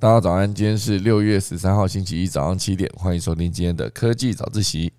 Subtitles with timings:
[0.00, 4.92] 大家早安，今天是六月十三号星期一早上七点，欢迎收听今天的科技早自习。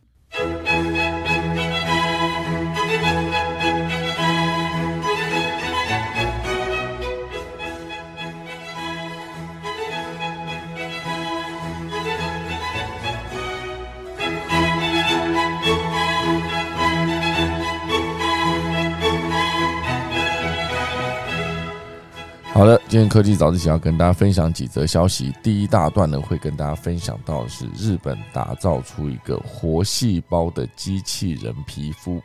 [23.00, 25.34] 天科技早自习要跟大家分享几则消息。
[25.41, 32.22] 第一大段呢，会跟大家分享到的是日本打造出一个活细胞的机器人皮肤。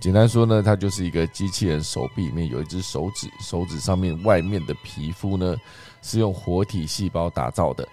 [0.00, 5.54] 简单说呢，它就是一个机器人手臂里面有一只手指，手指上面外面的皮肤呢
[6.00, 7.86] 是用活体细胞打造的。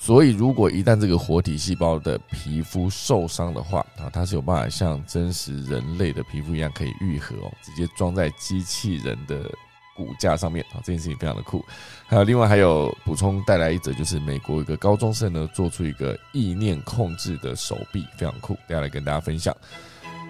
[0.00, 9.50] 所以，如果一旦这个活体细胞的皮肤受伤的话啊，它是有办法像真实人类的皮肤一样可以愈合哦，直接装在机器人的。
[9.96, 11.64] 骨架上面啊，这件事情非常的酷。
[12.06, 19.56] 还有另外还有补充带来一则，就是美国一个高中生呢做出一个意念控制的手臂，非常酷，接下来跟大家分享。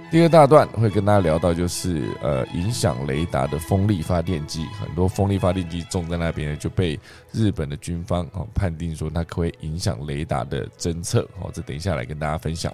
[0.09, 6.99] 第二大段会跟大家聊到，就是呃影响雷达的风力发电机，很多风力发电机种在那边呢就被
[7.33, 12.73] 日本的军方哦判定说它可以影响雷达的侦测哦，这等一下来跟大家分享。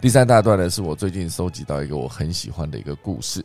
[0.00, 3.42] 第三大段呢是我最近收集到一个我很喜欢的一个故事。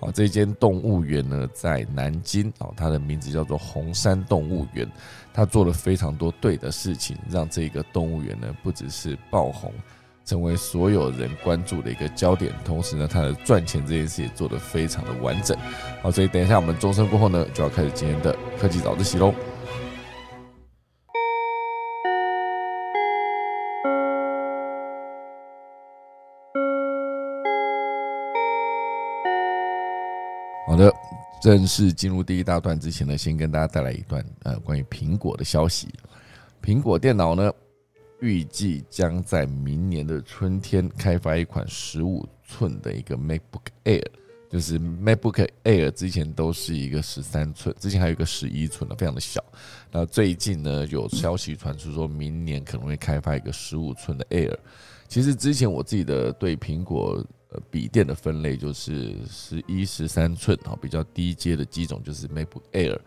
[0.00, 4.90] 啊，这间动物园呢，在南京啊，它的名字叫做红山动物园。
[5.32, 9.72] 它做了非常多对的事情，让这个动物园呢，不只是爆红，
[10.24, 12.52] 成为所有人关注的一个焦点。
[12.64, 15.56] 同时呢，它的赚钱这件事也做得非常的完整。
[16.02, 19.32] 好，所以等一下我们钟声过后呢，就要开始今天的科技早自习喽。
[30.80, 30.90] 的，
[31.42, 35.88] 正式进入第一大段之前呢，先跟大家带来一段呃关于苹果的消息。
[36.62, 37.52] 苹果电脑呢，
[38.20, 44.06] 预计将在明年的春天开发一款十五寸的一个 MacBook Air，
[44.48, 49.44] 就是 MacBook Air 之前都是一个十三寸，之前还有一个十一寸的，非常的小。
[49.90, 54.56] 那最近呢，有消息传出说明年可能会开发一个十五寸的 Air。
[55.08, 57.22] 其实之前我自己的对苹果。
[57.52, 62.98] 呃，笔电的分类就是十一、十三寸啊，比较低阶的机种就是 MacBook Air。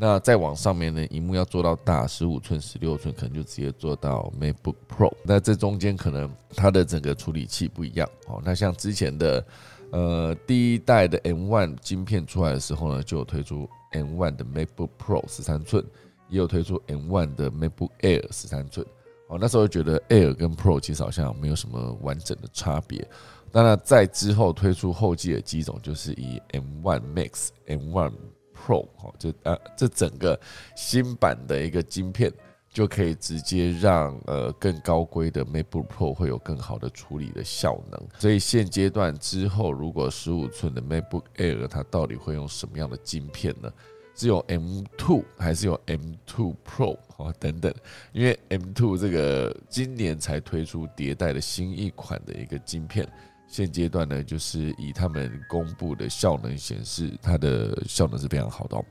[0.00, 5.12] 那再往上面呢，荧幕要做到大，十五寸、十六寸，可能就直接做到 MacBook Pro。
[5.24, 8.40] 那这中间可能它的整个处理器不一样哦。
[8.44, 9.44] 那像之前的
[9.90, 15.84] 呃第一代的 M1 晶片出来的时候呢，就有推出 M1 的 MacBook Pro 十三寸，
[16.28, 18.86] 也有推出 M1 的 MacBook Air 十三寸。
[19.26, 23.06] 哦，那时候觉得 Air 跟 Pro 其实好像没有什么完整的差别。
[23.50, 28.12] 当然，在之后推出后继的机种，就是以 M1 Max、M1
[28.54, 30.38] Pro 哈，就呃这整个
[30.76, 32.32] 新版的一个晶片，
[32.68, 38.00] 就可以直接让呃更高规的 MacBook Pro 会有更好的处理的效能。
[38.18, 43.72] 所以现阶段之后，如果十五寸的 MacBook Air 它到底会用什么样的晶片呢？
[44.14, 47.72] 是有 M2 还是有 M2 Pro 啊等等？
[48.12, 53.08] 因为 M2 这个今年才推出迭代的新一款的一个晶片。
[53.48, 58.84] 现阶段呢，就是以他们公布的效能显示，它的效能是非常好的，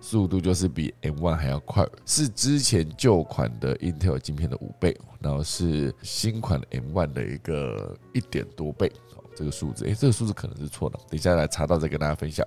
[0.00, 8.92] 速度就是比 M1 还要快，是之前旧款的 Intel 晶片的五倍，然后是新款的 M1 的一个一点多倍。
[9.14, 12.44] 好，这个数字，诶，这个数字可能是错的，等下来查到再跟大家分享。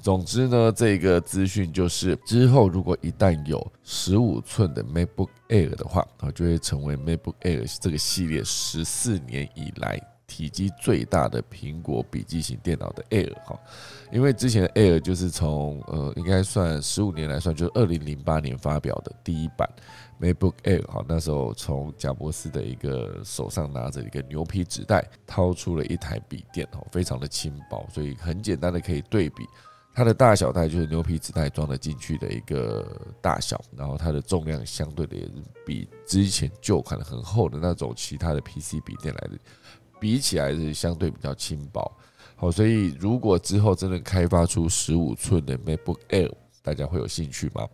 [0.00, 9.98] 总之呢，这个资讯就是之后如果一旦有十五寸的 MacBook Air 的话，啊，就会成为 MacBook Air 这个系列十四年以来。
[10.28, 13.58] 体积最大的苹果笔记型电脑的 Air 哈，
[14.12, 19.68] 因为之前的 Air 就是从呃应该算十五年来算，就是二零零八年发表的第一版
[20.20, 29.46] MacBook Air 哈，那时候从贾伯斯的一个手上拿着一个牛皮纸袋，掏出了一台笔电哈，非常的轻薄，所以很简单的可以对比
[29.94, 32.86] 它的大小，袋就是牛皮纸袋装得进去的一个
[33.22, 35.32] 大小，然后它的重量相对的也是
[35.64, 39.38] 比之前旧款的很厚的那种其他的 PC 笔电来的。
[40.00, 41.90] 比起来是相对比较轻薄，
[42.36, 47.66] 好，所以如果之后真的开发出十五寸的 MacBook Air，大家会有兴趣吗？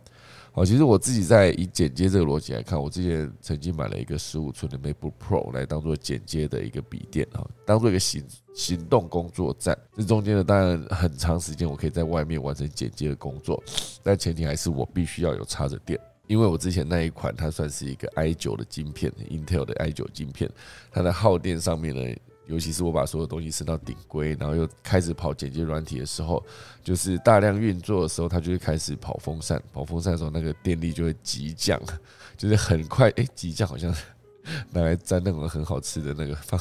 [0.51, 8.23] 好，其实我自己在以剪接这个逻辑来看，我之前曾经买了一个十五寸的 MacBook Pro 来当做剪接的一个笔电啊，当做一个行
[8.53, 9.77] 行动工作站。
[9.97, 13.61] 这中间呢，当然很长时间我可以在外面完成剪接的工作，
[14.01, 15.99] 但前提还是我必须要有插着电。
[16.27, 20.49] 因为我之前那一款，它算是一个 i 九的晶片，Intel 的 i 九晶片，
[20.91, 22.17] 它的耗电上面呢，
[22.47, 26.43] 尤其是我把所有东西升到顶规，然后又开始跑剪接软体的时候，
[26.83, 29.61] 就是大量运作的时候，它就会开始跑风扇。
[29.73, 31.81] 跑风扇的时候，那个电力就会急降，
[32.37, 33.93] 就是很快，哎，急降好像
[34.71, 36.59] 拿来沾那种很好吃的那个放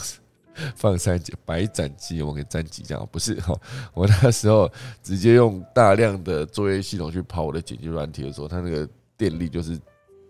[0.77, 3.55] 放扇白斩鸡，我给沾急降，不是 哈。
[3.93, 4.71] 我那时候
[5.03, 9.79] 直接用大量的作业系统去跑我的剪辑软体的时候，它那个电力就是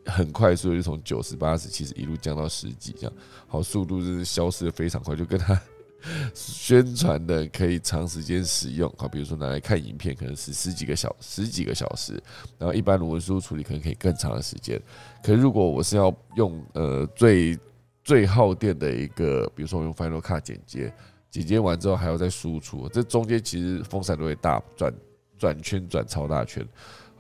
[0.07, 3.13] 很快速的，就从九十八十其实一路降到十几这样，
[3.47, 5.59] 好速度就是消失的非常快，就跟它
[6.35, 12.23] 宣传的可以长时间使用，好，比如说拿来看影片，可能是十几个小十几个小时，
[12.59, 14.79] 然后一般的文书处理可能可以更长的时间。
[15.23, 17.59] 可是如果我是要用呃最
[18.03, 20.93] 最耗电的一个，比如说我用 Final Cut 剪接，
[21.31, 24.95] 剪接完之后还要再输出，这中间其实风扇都会大转
[25.39, 26.63] 转圈转超大圈。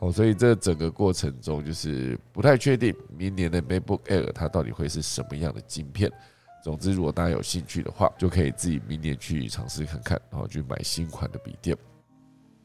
[0.04, 6.12] 哦，所以这整个过程中就是不太确定明年的 MacBook Air 它到底会是什么样的镜片。
[6.62, 11.74] 总之，如果大家有兴趣的话，就可以自己明年去尝试看看，然后去买新款的笔电。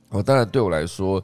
[0.10, 1.24] 哦，当然对我来说，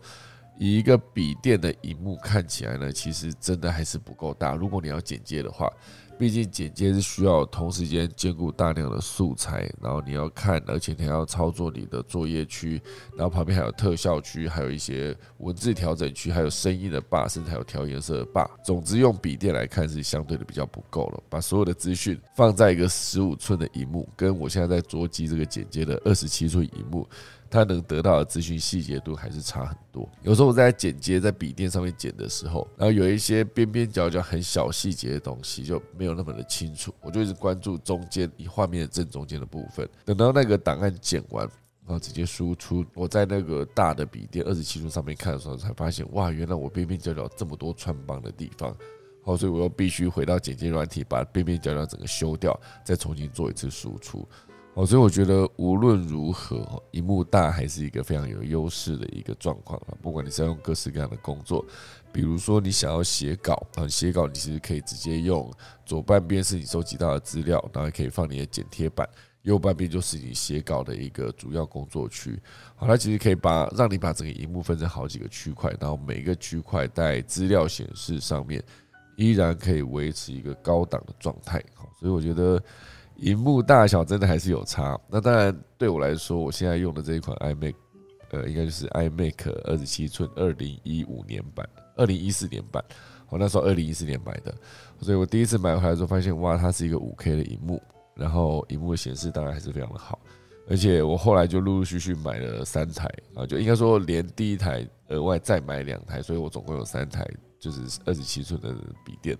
[0.57, 4.55] 以一个笔电的荧幕看起来呢，其实真的还是不够大。
[4.55, 5.69] 如果你要剪接的话。
[6.17, 12.81] 毕竟剪接是需要同时间兼顾大量的素材，然后你要看，而且你还要操作你的作业区，
[13.15, 18.49] 然后旁边还有特效区，还有一些文字调整区，还有声音的 bar，甚至还有调颜色的霸。
[18.63, 21.23] 总之，用笔电来看是相对的比较不够了。
[21.29, 27.07] 把所有的资讯放在一个十五寸的荧幕，跟我现在在桌机这个剪接的二十七寸荧幕。
[27.55, 30.07] 他能得到的资讯细节度还是差很多。
[30.21, 39.87] 有时候我在剪接在笔电上面剪的时候，然后有一些边边角角很小细节的东西就没有那么的清楚，我就一直关注中间以画面的正中间的部分。
[40.03, 41.47] 等到那个档案剪完，
[41.85, 48.75] 然后直接输出，我在那个大的笔电二十七寸上面看的时候，才发现哇，原来我边边角角这么多穿帮的地方。
[49.23, 54.27] 好，所以我又必须回到剪接软体，把边边角角整个修掉，再重新做一次输出。
[54.75, 59.95] 哦，所以我觉得无论如何，荧幕大还是一个非常有优势的一个状况啊。
[60.01, 61.65] 不管你是要用各式各样的工作，
[62.11, 65.49] 比如说你想要写稿啊，写稿你其实可以直接用
[65.85, 69.07] 左半边是你收集到的资料，然后可以放你的剪贴板，
[69.43, 72.37] 右半边就是你写稿的一个主要工作区。
[72.75, 78.61] 好，它其实可以把让你把整个荧幕分成好几个区块，然后每个区块在资料显示上面
[79.15, 81.63] 依然可以维持一个高档的状态。
[81.75, 82.61] 好，所以我觉得。
[83.17, 84.99] 荧幕大小真的还是有差。
[85.09, 87.75] 那当然，对我来说，我现在用的这一款 iMac，
[88.31, 92.83] 呃，应该就是 iMac 二十七寸，二零一五年版，二零一四年版。
[93.29, 94.53] 我那时候二零一四年买的，
[95.01, 97.81] 所以我第一次买回来之后发现，哇，它是一个五 K 的荧幕，
[98.15, 100.19] 然后荧幕的显示当然还是非常的好。
[100.69, 107.25] 而且我后来就陆陆续续买了三台啊，就应该说连第一台额外再买两台，所以我总共有三台。
[107.57, 109.35] 就是二十七寸的笔电，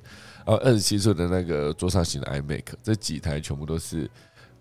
[0.45, 4.09] 然后二十七寸的那个桌上型的 iMac，这几台全部都是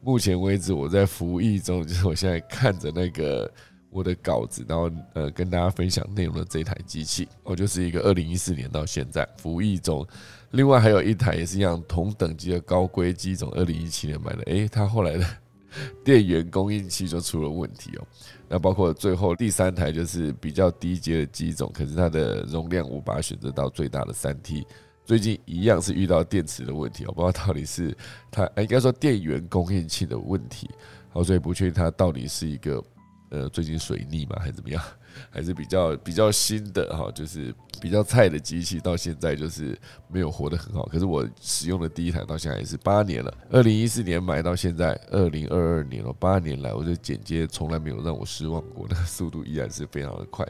[0.00, 3.50] 目前为止我在服役中， 就是我现在看着那个
[3.90, 10.06] 我的稿子，然后呃跟大家分享内容的这台机器，我就是一个二零一四年到现在服役中。
[10.52, 15.26] 另外还有一台也是一样同等级的高规机种，二零一七年买的，诶，它后来的
[16.04, 18.06] 电源供应器就出了问题哦。
[18.48, 24.64] 那包括最后第三台就是比较低阶的机种，可是它的容量无法选择到最大的三 T，
[25.04, 27.96] 最近一样是遇到电池的问题，我不知道到底是
[28.30, 30.68] 它应该说电源供应器的问题，
[31.10, 32.82] 好，所以不确定它到底是一个
[33.30, 34.82] 呃最近水逆嘛还是怎么样。
[35.30, 39.78] 还是比较比较新的哈，就是比较菜的机器，到现在就是
[40.08, 40.84] 没有活得很好。
[40.86, 50.44] 可是我使用的第一台到现在也是八年了，二零一四年买到现在二零二二年了，八年来我的剪接从来没有让我失望过，那速度依然是非常的快。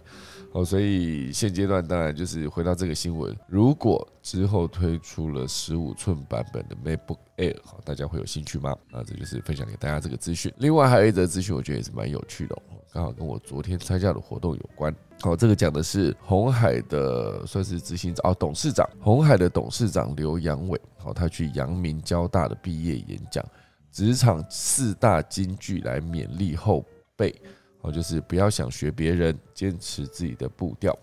[0.54, 8.70] 哦，所以现阶段当然就是回到这个新闻，如果之后推出了十五寸版本的 MacBook Air，好，大家会有兴趣吗？
[8.92, 10.54] 啊，这就是分享给大家这个资讯。
[10.58, 12.56] 另外还有一则资讯，我觉得也是蛮有趣的。
[12.92, 14.94] 刚好跟我昨天参加的活动有关。
[15.20, 20.80] 好，这个讲的是红海的算是执行长哦，董事长，红海的董事长刘阳伟。
[20.98, 23.44] 好，他去阳明交大的毕业演讲，
[23.90, 27.34] 职场四大金句来勉励后辈。
[27.84, 30.98] 好，就是不要想学别人，坚持自己的步调。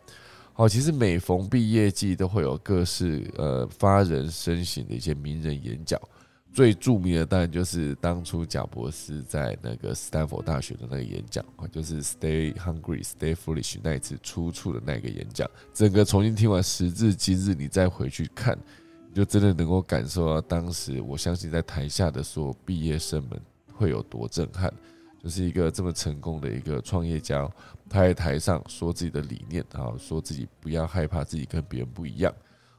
[0.52, 6.02] 好，其实每逢毕业季都会有各式呃发人深省的一些名人演讲。
[6.52, 15.48] 最著名的当然就是当初贾博士在那个斯坦福大学的那个演讲，就是 “Stay hungry, stay foolish” 那一次出处的那个演讲。
[15.72, 18.58] 整个重新听完，时至今日，你再回去看，
[19.08, 23.40] 你就真的能够感受到当时我相信在台下的所有毕业生们
[23.72, 24.74] 会有多震撼。
[25.22, 27.48] 就是一个这么成功的一个创业家，
[27.88, 32.34] 他在台上说自己的理念啊，说自己不要害怕自己跟别人不一样。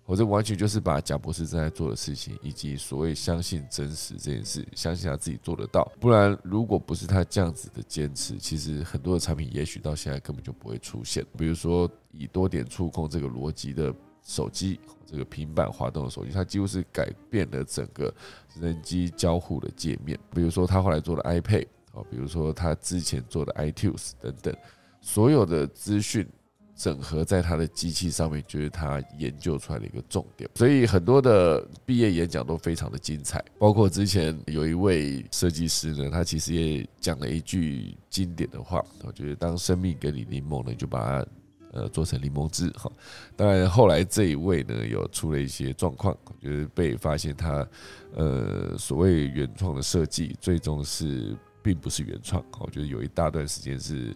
[0.04, 5.90] 我这完全就是把贾博士正在做的事情，以及所谓相信真实这件事，相信他自己做得到。
[6.00, 11.24] 不然，如果不是他这样子的坚持，其实很多的产品也许到现在根本就不会出现。
[11.38, 13.94] 比如说，以多点触控这个逻辑的
[14.24, 18.12] 手机，这个平板滑动的手机，它几乎是改变了整个
[18.60, 20.18] 人机交互的界面。
[20.34, 24.54] 比如说，他后来做的 iPad，哦，比如说他之前做的 iTunes 等等，
[25.00, 26.26] 所有的资讯。
[26.74, 30.50] 整合在他的机器上面，就是他研究出来的一个重点。
[30.54, 41.26] 所以很多的毕业演讲都非常的精彩，包括之前有一位设计师呢，他其实也讲了一句经典的话，我觉得当生命给你柠檬呢，就把它
[41.72, 42.90] 呃做成柠檬汁哈。
[43.36, 47.68] 当然后来这一位呢，有出了一些状况，就是被发现他
[48.14, 52.44] 呃所谓原创的设计，最终是并不是原创。
[52.58, 54.14] 我觉得有一大段时间是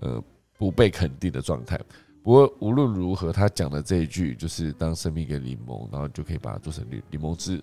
[0.00, 0.22] 呃
[0.56, 1.80] 不被肯定的状态。
[2.22, 7.62] 不过无论如何，他讲的这一句就是“当生命给柠檬，然后就可以把它做成柠柠檬汁”，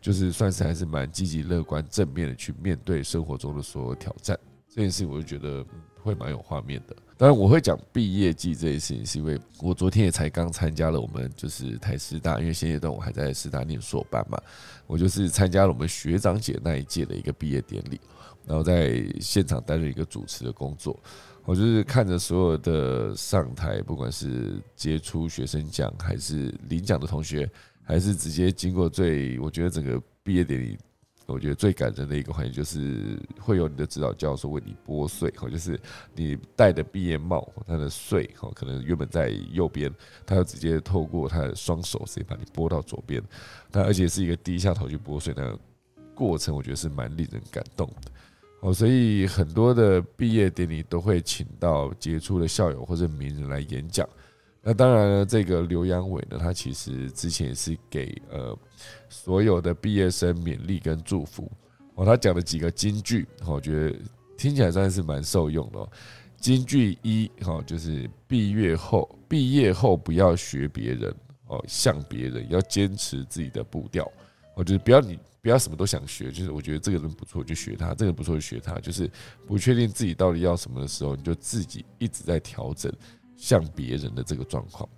[0.00, 4.38] 就是算是还是蛮积极乐观、正面的去面对生活中的所有挑战。
[4.68, 5.64] 这件事情我就觉得
[6.02, 6.96] 会蛮有画面的。
[7.18, 14.40] 当然，我会讲毕业季这件事情，是因为我昨天也才刚参加了我们就是台师大，因为现阶段我还在师大念硕班嘛，
[14.86, 18.00] 我就是参加了我们学长姐那一届的一个毕业典礼，
[18.46, 20.98] 然后在现场担任一个主持的工作。
[21.44, 27.48] 我就是看着所有的上台，不管是接触学生奖，还是领奖的同学，
[27.84, 30.76] 还是直接经过最，我觉得整个毕业典礼，
[31.24, 35.78] 我觉得最感人的一个环节，就是会有你的指导教授为你拨穗，哈，就是
[36.16, 39.88] 你戴的毕业帽，它的穗，哈，可能原本在右边，
[40.26, 43.22] 他要直接透过他的双手直接把你拨到左边，
[43.70, 45.56] 但而且是一个低下头去拨穗的
[46.12, 48.10] 过程，我觉得是蛮令人感动的。
[48.66, 54.08] 哦，所以很多的毕业典礼都会请到杰出的校友或者名人来演讲。
[54.60, 58.58] 那当然了，这个刘阳伟呢，他其实之前也是给呃
[59.08, 61.48] 所有的毕业生勉励跟祝福。
[61.94, 63.96] 哦，他讲了几个金句，我觉得
[64.36, 65.88] 听起来算是蛮受用的。
[66.36, 71.14] 金句一，哈，就是毕业后毕业后不要学别人，
[71.46, 74.10] 哦，像别人，要坚持自己的步调。
[74.56, 75.16] 我觉得不要你。
[75.46, 79.08] 不要什么都想学，就是我觉得这个人不错就学他，这个不错就学他，就是
[79.46, 82.92] 不确定自己到底要什么的时候，你就自己一直在调整
[83.36, 84.88] 像别人的这个状况。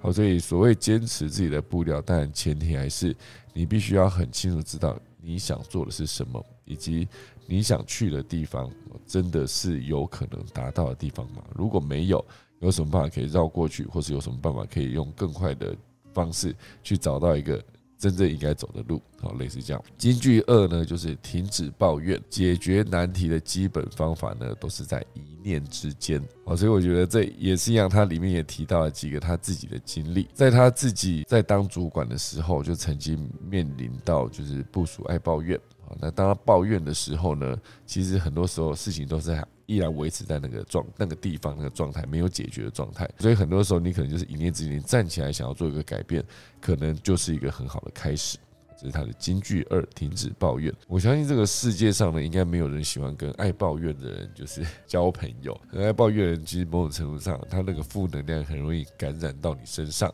[0.00, 3.14] 好，所以所谓坚持自己的步调，但前提还是
[3.52, 7.06] 你必须要很清楚知道你想做的是什么，以及
[7.44, 8.72] 你想去的地方
[9.06, 11.44] 真的是有可能达到的地方吗？
[11.54, 12.24] 如果没有，
[12.60, 15.76] 有什么办法可以绕过去，或是有什么办法可以用更快的
[16.14, 17.62] 方式去找到一个？
[17.98, 19.84] 真正应该走的路，好，类似这样。
[19.96, 26.22] 金句二呢，就是停止抱怨，解决难题的基本方法呢，都是在一念之间。
[26.44, 27.88] 好，所以我觉得这也是一样。
[27.88, 35.58] 他里面也提到了几个他自己的经历，在他自己在当主管的时候，就曾经面临到就是部署爱抱怨。
[36.00, 39.42] 那当他抱怨的时候呢，其实很多时候事情都是。
[39.68, 46.24] 依然维持在那个状那个地方那个状态没有解决的状态，所以很多时候你可能就是一念之间站起来想要做一个改变，
[46.58, 48.38] 可能就是一个很好的开始。
[48.78, 50.72] 这是他的金句二：停止抱怨。
[50.86, 55.54] 我相信这个世界上呢，应该没有人喜欢跟爱抱怨的人就是 交朋友。
[55.76, 60.10] 爱抱怨的人其实某种程度上，他那个负能量很容易感染到你身上，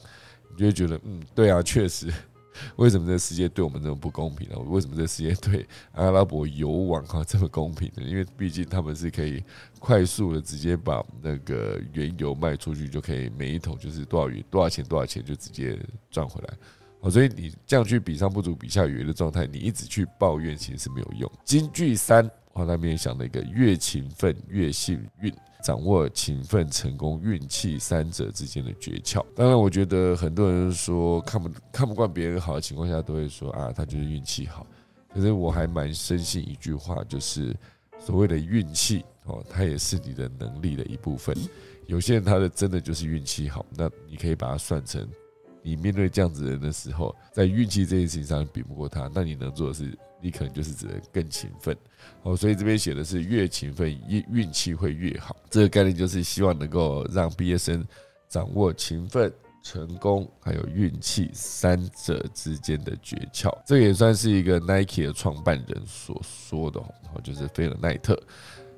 [0.51, 2.13] 你就会觉得嗯，对啊，确实。
[2.77, 4.59] 为什么这世界对我们这么不公平呢？
[4.59, 8.03] 为什么这世界对阿拉伯油王哈这么公平呢？
[8.03, 9.43] 因为毕竟他们是可以
[9.79, 15.79] 快速的直接把那个原油卖出去，就可以每一桶就是多少元多少钱多少钱就直接
[16.11, 16.55] 赚回来。
[17.01, 21.31] 好，所以你这样去比上不足比下有余的状态，你一直去抱怨其实是没有用。
[21.45, 25.35] 金句三，我那边想了一个越勤奋越幸运。
[25.65, 29.25] 掌握勤奋、成功、运气三者之间的诀窍。
[29.35, 34.67] 当然，我觉得很多人说看不看不惯别人好的情况下，都会说啊，他就是运气好。
[35.15, 37.57] 可是我还蛮深信一句话，就是
[37.99, 41.35] 所谓的运气哦，它也是你的能力的一部分。
[41.87, 45.09] 有些人他的真的就是运气好，那你可以把它算成
[45.65, 49.99] 你面对这样子人的时候，在运气这件事情上比不过他，那你能做的是。
[50.21, 51.77] 你可能就是只能更勤奋
[52.23, 55.37] 哦，所以这边写的是越勤奋运运气会越好。
[55.51, 57.87] 这个概念就是希望能够让毕业生
[58.27, 59.31] 掌握勤奋、
[59.63, 63.55] 成功还有运气三者之间的诀窍。
[63.67, 68.19] 这也算是一个 Nike 的创办人所说的哦，就是菲尔奈特。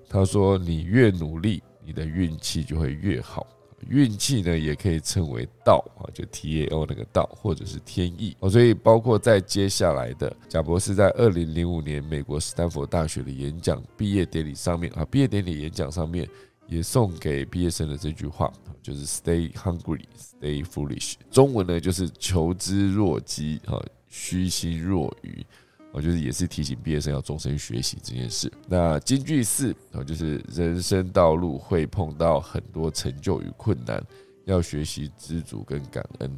[0.08, 3.46] 他说：“你越努力，你的运气就会越好。”
[3.88, 8.50] 运气呢，也可以称为道啊，就 T A O 那个道，或者是天意哦。
[8.50, 16.28] 所以包括在接下来的贾博士在二零零五年美国斯坦福大学的演讲毕业典礼上面啊，毕业典礼演讲上面
[16.66, 18.52] 也送给毕业生的这句话，
[18.82, 21.14] 就是 “Stay hungry, stay foolish”。
[21.30, 25.46] 中文呢就是“求知若饥，啊，虚心若愚”。
[25.96, 28.52] 我就是也是提醒毕业生要终身学习这件事。
[28.68, 34.04] 那金句四啊，就是人生道路会碰到很多成就与困难，
[34.44, 36.30] 要学习知足跟感恩。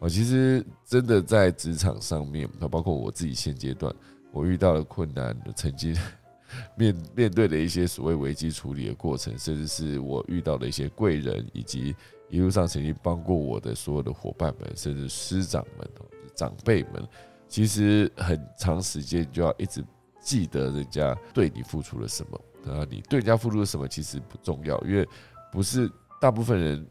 [0.00, 3.94] 啊，其实真的在职场上面，那包括我自己现阶段，
[4.32, 5.94] 我遇到的困难，曾经
[6.74, 11.94] 面面对的一些所谓危机处理的过程，甚至是我遇到的一些贵人，以及
[12.30, 15.86] 一路上曾经帮过我的所有的伙伴们，甚至师长们、
[16.34, 17.06] 长辈们。
[17.54, 19.80] 其实很长时间就要一直
[20.20, 25.08] 记得人家对你付出了什么，然后，你对人家付出了什么其实不重要，因为
[25.52, 25.88] 不是
[26.20, 26.84] 大部分人，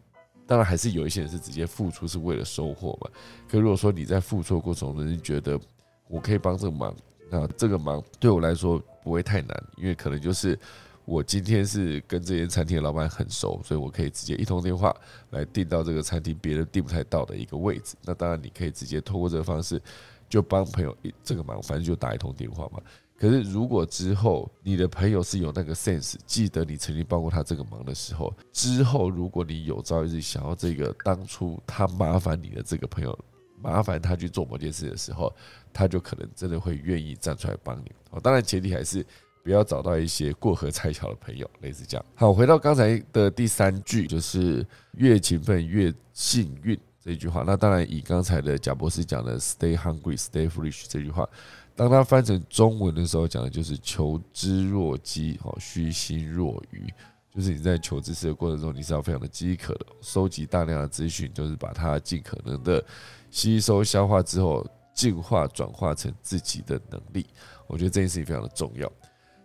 [0.47, 3.11] 当然还是有一些人是直接付出是为了收获嘛。
[3.45, 5.59] 可如果说你在付出过程中，你觉得
[6.07, 6.95] 我可以帮这个忙，
[7.29, 10.57] 那这个忙对我来说不会太难，因为可能就是
[11.03, 14.95] 我今天是跟这间餐厅的老板很熟，所以我可以直接一通电话
[15.31, 17.97] 来订到这个餐厅别人订不太到的一个位置。
[18.05, 19.81] 那当然你可以直接通过这个方式。
[20.29, 22.81] 就帮朋友一这个忙，反正就打一通电话嘛。
[23.15, 33.17] 可是如果之后你的朋友是有那个 sense，记得你曾经帮过他这个忙的时候，之后如果你有朝一日想要这个当初他麻烦你的这个朋友
[33.61, 35.33] 麻烦他去做某件事的时候，
[35.71, 37.91] 他就可能真的会愿意站出来帮你。
[38.09, 39.05] 哦，当然前提还是
[39.41, 42.05] 不要找到一些过河拆桥的朋友，类似这样。
[42.15, 44.65] 好，回到刚才的第三句，就是
[44.97, 46.77] 越勤奋越幸运。
[47.03, 51.27] 这句话，那当然以刚才的贾博士讲的 “stay hungry, stay foolish” 这句话，
[51.75, 56.87] 当他翻成中文的时候，讲的就是“求知若饥，哦，虚心若愚”，
[57.35, 62.81] 就是你在求知识的过程中，你是要非常的饥渴的，收集大量的资讯，就是把它尽可能的
[63.29, 67.25] 吸收消化之后，进化转化成自己的能力。
[67.67, 68.89] 我觉得这件事情非常的重要。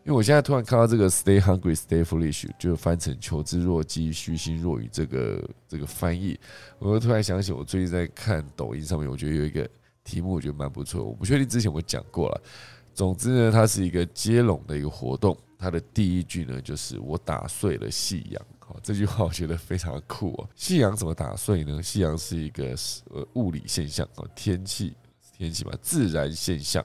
[0.09, 6.41] 因为我现在突然看到这个 “stay hungry, stay foolish” 就翻成“求知若饥，虚心若愚”这个这个翻译，
[6.79, 9.69] 我又突然想起我最近在看抖音上面，我觉得有一个
[10.03, 11.05] 题目，我觉得蛮不错。
[11.05, 12.41] 我不确定之前我讲过了。
[12.95, 15.37] 总之呢，它是一个接龙的一个活动。
[15.59, 18.43] 它的第一句呢，就是“我打碎了夕阳”。
[18.61, 20.49] 好，这句话我觉得非常酷哦。
[20.55, 21.83] 夕阳怎么打碎呢？
[21.83, 22.75] 夕阳是一个
[23.11, 24.97] 呃物理现象哦，天气
[25.37, 26.83] 天气嘛，自然现象。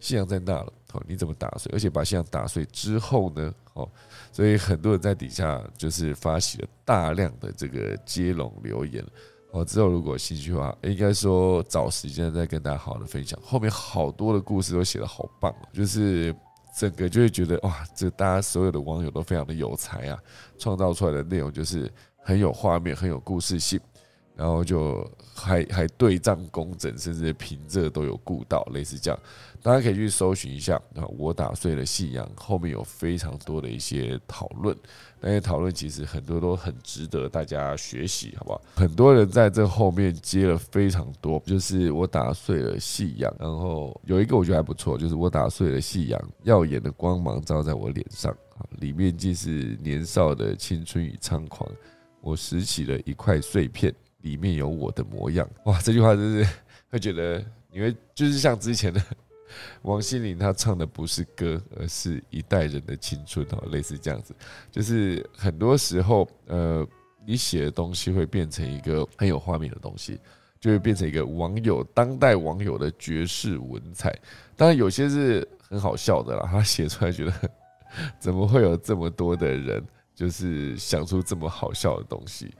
[0.00, 0.72] 信仰在那了。
[0.92, 1.70] 哦，你怎么打碎？
[1.72, 3.54] 而且把信仰打碎之后呢？
[3.74, 3.86] 哦，
[4.32, 9.04] 所以很多人在底下就是发起了大量的这个接龙留言。
[9.50, 13.38] 哦，之后如果有兴趣的话，应该说找时间再跟大家好好的分享。
[13.42, 16.34] 后面好多的故事都写的好棒，就是
[16.76, 20.18] 整个就会觉得哇，这大家所有的网友都非常的有才啊，
[20.58, 21.90] 创造出来的内容就是
[22.22, 23.78] 很有画面，很有故事性。
[24.38, 29.18] 然后就还还对仗工整，甚至平仄都有顾到，类似这样，
[29.60, 31.04] 大家可以去搜寻一下啊。
[31.18, 34.76] 我打碎了夕阳，后面有非常多的一些讨论，
[35.20, 38.62] 那些讨论其实很多都很值得大家学习，好不好？
[38.76, 48.32] 很多人在这后面接了非常多，就是我打碎了夕阳，然后有一个我觉得还不错，就是我打碎了夕阳，耀眼的光芒照在我脸上，
[48.78, 51.68] 里面既是年少的青春与猖狂，
[52.20, 53.92] 我拾起了一块碎片。
[54.22, 55.80] 里面有我的模样，哇！
[55.80, 56.50] 这句话真是
[56.90, 59.00] 会觉得，因为就是像之前的
[59.82, 64.34] 王心凌，她唱的不是歌，而是一代人的青春哦，类似这样子。
[64.70, 66.86] 就是很多时候，呃，
[67.24, 70.18] 你写的东西会变成一个很有画面的东西，
[70.60, 74.14] 就会变成一个网友当代网友的绝世文采。
[74.56, 77.32] 当然，有些是很好笑的啦，他写出来觉得
[78.18, 79.82] 怎么会有这么多的人，
[80.14, 82.52] 就是想出这么好笑的东西。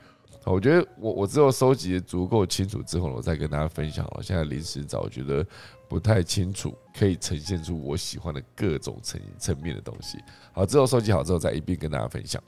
[0.51, 4.23] 我觉得我我之后收集足够清楚之后，我再跟大家分享了。
[4.23, 5.47] 现在临时找，我觉得
[5.89, 10.19] 不太清楚，可以呈现出我喜欢的各种层层面的东西。
[10.53, 12.43] 好，之后收集好之后，再一并跟大家分享。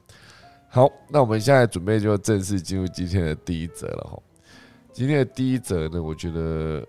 [0.68, 4.22] 好，那我们现在准备就正式进入今天的第一则了哈。
[4.92, 6.86] 今天的第一则呢，我觉得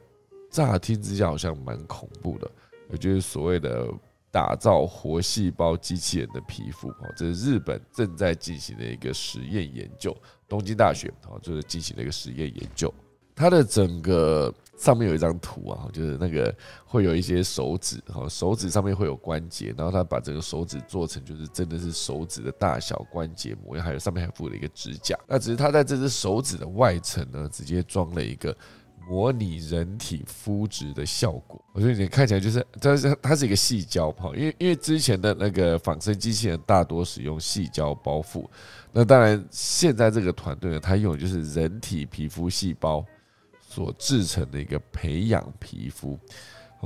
[0.50, 2.50] 乍听之下好像蛮恐怖的，
[2.90, 3.88] 我觉得所谓的。
[4.32, 10.16] 打造活细胞机器人的皮肤，哦，这是日本正在进行的一个实验研究。
[10.48, 12.94] 东京大学，哦，就是进行了一个实验研究。
[13.36, 16.54] 它的整个上面有一张图啊，就是那个
[16.86, 25.18] 会有一些手指，哈，手指上面会有关节，然后他把整个手指做成就是真的是手指的大小关节模样，还有上面还附了一个指甲。
[25.28, 28.56] 那只是他在这只手指的外层呢，直接装了一个。
[29.12, 38.48] 模拟人体肤质的效果，我觉得你看起来就是，它是它是一个细胶泡，因为因为之前的那个仿生机器人大多使用细胶包覆，
[38.94, 43.06] 那当然现在这个团队呢，它用的就是人体皮肤细胞
[43.60, 46.18] 所制成的一个培养皮肤，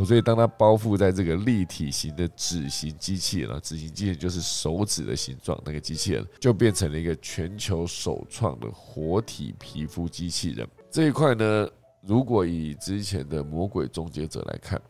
[0.03, 10.67] 所以当它包覆在这个立体型的指型机器人啊，指型机器人就是手指的形状，那个机器人就变成了一个全球首创的活体皮肤机器人。
[10.89, 11.69] 这一块呢，
[12.05, 14.81] 如果以之前的魔鬼终结者来看。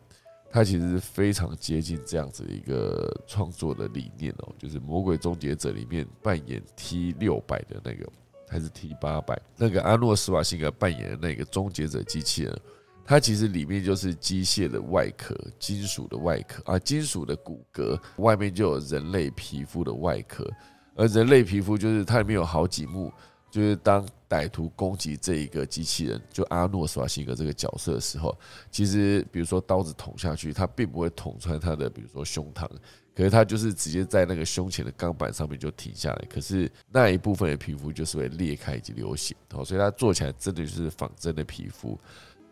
[0.48, 8.06] 它其实是非常接近这样子一个创作的理念哦，就是《魔鬼终结者》里面扮演 T 六百的那个，
[8.48, 12.60] 还是 T 八百那个阿诺·施瓦辛格扮演的那个终结者机器人，
[13.04, 20.48] 它其实里面就是机械的外壳、金属的外壳啊，金属的骨骼外面就有人类皮肤的外壳，
[20.94, 23.12] 而人类皮肤就是它里面有好几幕。
[23.56, 28.36] 就是当歹徒攻击这一个机器人，就阿诺·施瓦辛格这个角色的时候，
[28.70, 32.68] 其实比如说刀子捅下去，他并不会捅穿他的，比如说胸膛，
[33.14, 41.98] 可是他就是直接在那个胸前的钢板上面就停下来，可是那一部分的皮肤就是会裂开以及流血，哦，所以他做起来真的就是仿真的皮肤。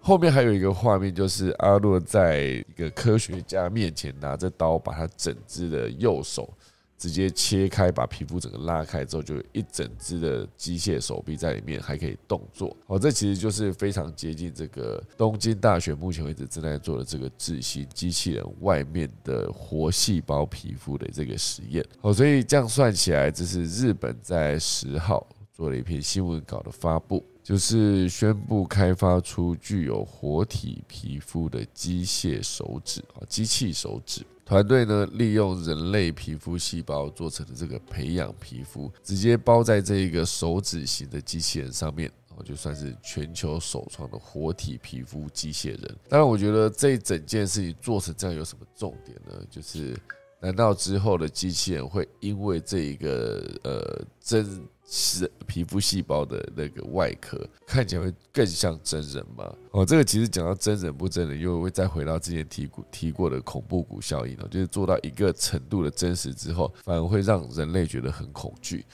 [0.01, 6.49] 后面还有一个画面，就是阿诺在一个科学家面前拿着刀，把他整只的右手。
[6.97, 12.75] 直接切开，把皮肤整个拉开之后，就一整只的机械手臂在里面，还可以动作。
[12.87, 21.85] 好，这其实就是非常接近这个东京大学目前为止正在做的这个智型机器人外面的活细胞皮肤的这个实验。
[22.01, 34.25] 好，所以这样算起来，这是日本在十号做了一篇新闻稿的发布，就是宣布开发出具有活体皮肤的机械手指啊，机器手指。
[34.45, 45.97] 团队呢，利用人类皮肤细胞做成的这个培养皮肤，直接包在这一个手指型的机器人上面，哦，就算是全球首创的活体皮肤机械人。
[46.09, 49.45] 当然，我觉得这整件事情做成这样有什么重点呢？
[49.51, 49.97] 就是。
[50.41, 54.45] 难道之后的机器人会因为这一个呃真
[54.87, 59.51] 是皮肤细胞的那个外壳看起来会更像真人吗？
[59.70, 68.85] 哦，这个其实讲到真人不真人，又会再回到之前提过提过的恐怖谷效应了，就是做到一个程度的真实之后，反而会让人类觉得很恐惧。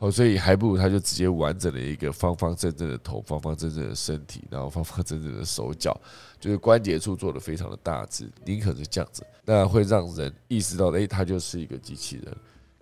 [0.00, 6.00] 哦，所以还不如他就直接完整的一个方方正正的头，方方正正的身体，然后方方正正的手脚，
[6.38, 12.36] 就是关节处做的非常的大致，宁可是这样子，那会让人意识到，哎，他就是一个机器人。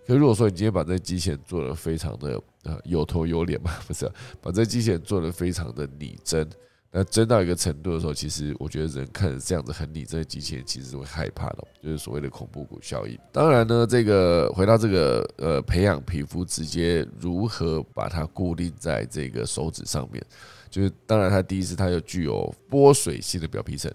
[0.05, 2.39] 可如果说你今天把这机器人做的非常的
[2.83, 4.09] 有头有脸嘛， 不是，
[4.41, 6.47] 把这机器人做的非常的拟真。
[6.89, 13.19] 那真到一个程度的时候，其实我觉得人看着这样子很拟真的机器人，其实会害怕的，就是所谓的恐怖谷效应。
[13.31, 20.25] 当然呢，这个回到这个呃培养皮肤，直接如何把它固定在这个手指上面，
[20.69, 23.91] 就是当然它第一次它又具有剥水性的表皮层。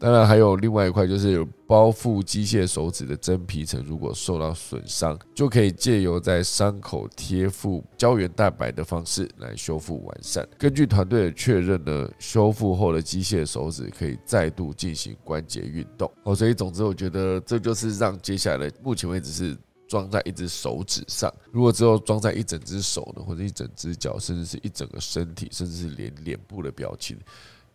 [0.00, 10.48] 当然，还有另外一块，就是包覆机械手指的真皮层，如果受到损伤，就可以借由在伤口贴附胶原蛋白的方式来修复完善。
[10.56, 16.08] 根据团队的确认呢，修复后的机械手指可以再度进行关节运动。
[16.22, 19.58] 哦，所以总之，我觉得这就是让接下来目前为止是
[19.88, 27.18] 装在一只手指上，如果之后装在一整只手呢，或者一整只脚，甚至是一整个身体，甚至是连脸部的表情。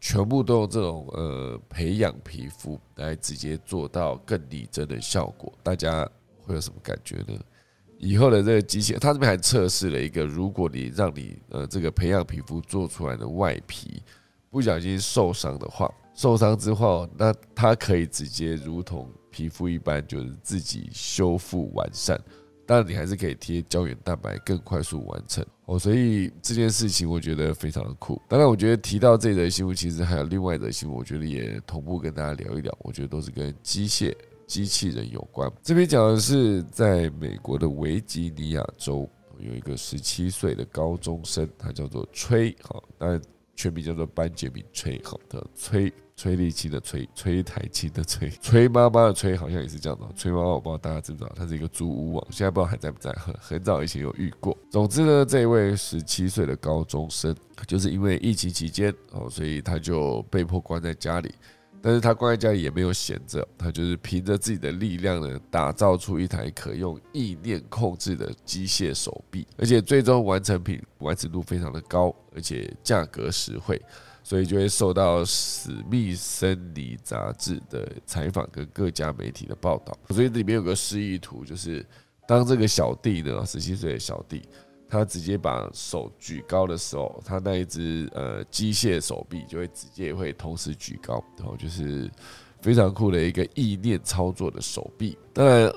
[0.04, 6.06] 全部都用这种呃培养皮肤来直接做到更拟真的效果，大家
[6.42, 7.40] 会有什么感觉呢？
[8.00, 14.04] 以后的这个机器，它这边还测试了一个，如果你让你呃这个培养皮肤做出来的外皮
[14.50, 22.22] 不小心受伤的话，受伤之后，那它可以直接如同皮肤一般，就是自己修复完善。
[22.66, 25.78] 当然，你还是可以贴胶原蛋白，更快速完成哦。
[25.78, 28.22] 所以这件事情我觉得非常的酷。
[28.30, 32.76] 当然，我觉得提到这则新闻，其实还有另外一则新闻，我觉得也同步跟大家聊一聊。
[32.82, 34.16] 我觉得都是跟机械、
[34.48, 35.52] 机器人有关。
[35.62, 43.22] 这边讲的是在美国的维吉尼亚州有一个十七岁的高中生，他叫做崔，好，当然
[43.56, 45.92] 全名叫做班杰明崔，好的崔。
[46.16, 50.06] 崔立青的崔，崔台青的崔， 崔妈妈的崔，好像也是这样的。
[50.16, 53.12] 崔妈妈，我不知道大家知不知道，它是一个租屋网，现在不知道还在不在。
[53.14, 54.58] 很很早以前有遇过。
[54.70, 57.36] 总之呢，这位十七岁的高中生，
[57.68, 61.34] 就是因为疫情期间哦，所以他就被迫关在家里。
[61.86, 73.82] 但是他关在家里也没有闲着，他就是凭着自己的力量呢，打造出一台可用意念控制的机械手臂，而且最终完成品完成度非常的高，而且价格实惠。
[74.24, 79.96] 所以就会受到《史密森尼》杂志的采访跟各家媒体的报道。
[80.10, 81.86] 所以里面有个示意图，就是
[82.26, 84.42] 当这个小弟呢，十七岁的小弟，
[84.88, 92.10] 他直接把手举高的时候，他那一只呃机械手臂就会直接会同时举高，然后就是
[92.62, 95.18] 非常酷的一个意念操作的手臂。
[95.34, 95.70] 当然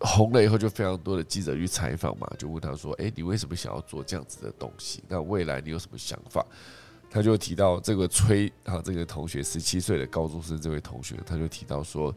[0.00, 5.02] 红了以后，就非常多的记者去采访嘛，就问他说：“哎，你为什么想要做这样子的东西？
[5.08, 6.44] 那未来你有什么想法？”
[7.16, 12.14] 他就提到这个崔啊，这个同学十七岁的高中生，这位同学他就提到说，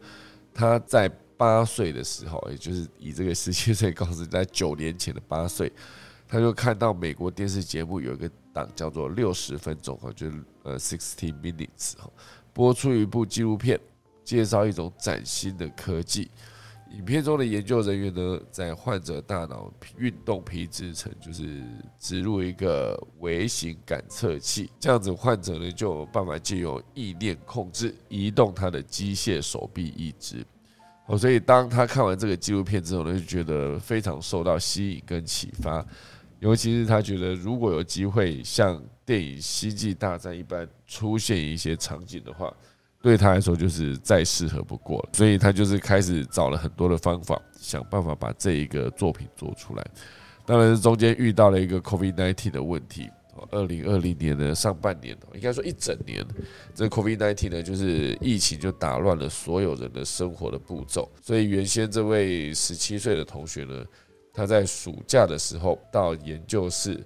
[0.52, 1.08] 他在
[1.38, 5.72] 八岁的时候，也就是以这个十七岁高中在九年前的八岁，
[6.28, 12.10] 他就看到美国电视节目有一个档叫做六十分钟哈，就是呃 sixty minutes 哈，
[12.52, 13.80] 播出一部纪录片，
[14.22, 16.30] 介绍一种崭新的科技。
[16.90, 21.62] 影片中的研究人员呢，在患者大脑运动皮质层，就是
[22.00, 30.44] 植入一个微型感测器，这样子患者呢就有办法借由意念控制移动他的机械手臂一直。
[31.06, 35.86] 哦，所以当他看完这个纪录片之后呢，就觉得非常受到吸引跟启发，
[36.40, 42.52] 尤其是他觉得如果有机会像电影《星际大战》一般出现一些场景的话。
[43.02, 49.86] 对他来说就是再适合不过了，所以他就是开始找了很多的方法，想办法把这一个作品做出来。
[50.44, 53.10] 当然中间遇到了一个 COVID-19 的问题。
[53.50, 56.22] 二零二零年的上半年，应该说一整年，
[56.74, 61.10] 这 COVID-19 呢，就是疫情就打乱了所有人的生活的步骤。
[61.22, 63.82] 所以原先这位十七岁的同学呢，
[64.34, 67.02] 他在暑假的时候到研究室。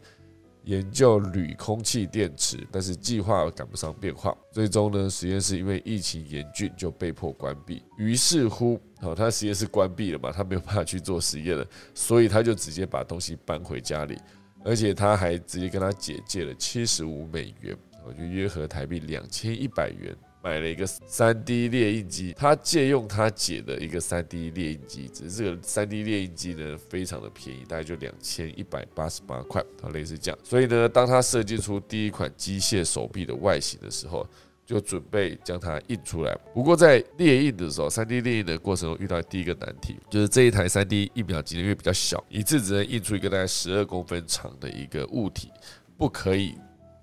[0.65, 7.83] 研究铝空气电池，但是计划赶不上变化，最终呢，实验室因为疫情严峻就被迫关闭。
[7.99, 14.19] 于是乎，好，他实验室关闭了嘛，他没有办法去做实验了，所以他就直接把东西搬回家里，
[14.65, 17.77] 而且他还直接跟他姐借了七十五美元，
[18.17, 20.17] 就约合台币两千一百元。
[20.45, 30.39] 买了一个三 D 列印机，他借用他姐的一个三 D 列印机，只是这个三 D 列印机呢非常的便宜，大概就两千一百八十八块，啊，类似这样。
[30.45, 34.29] 所以呢，当他设计出第一款机械手臂的外形的时候，
[34.67, 36.35] 就准备将它印出来。
[36.53, 45.51] 不过在列印的时候，三 D 列印的过程中遇到第一个难题，就是这一台三 D 印表机因为比较小，一次只能印出一个大概十二公分长的一个物体，
[45.97, 46.55] 不可以。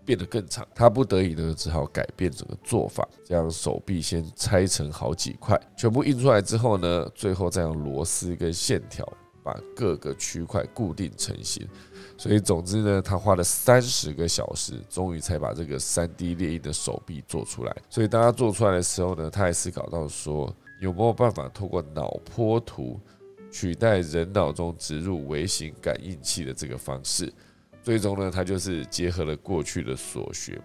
[0.06, 9.08] 变得更长，他不得已呢，只好改变整个做法，将手臂先拆成好几块，全部印出来之后呢，最后再用螺丝跟线条
[9.44, 11.68] 把各个区块固定成型。
[12.18, 17.76] 所以总之呢，他花了三十个小时，终于才把这个三 D 列印的手臂做出来。
[17.90, 23.00] 所以当他做出来的时候呢，他还思考到说，有没有办法透过脑波图
[23.52, 27.32] 取代人脑中植入微型感应器的这个方式。
[27.84, 30.62] 最终呢，他就是结合了过去的所学，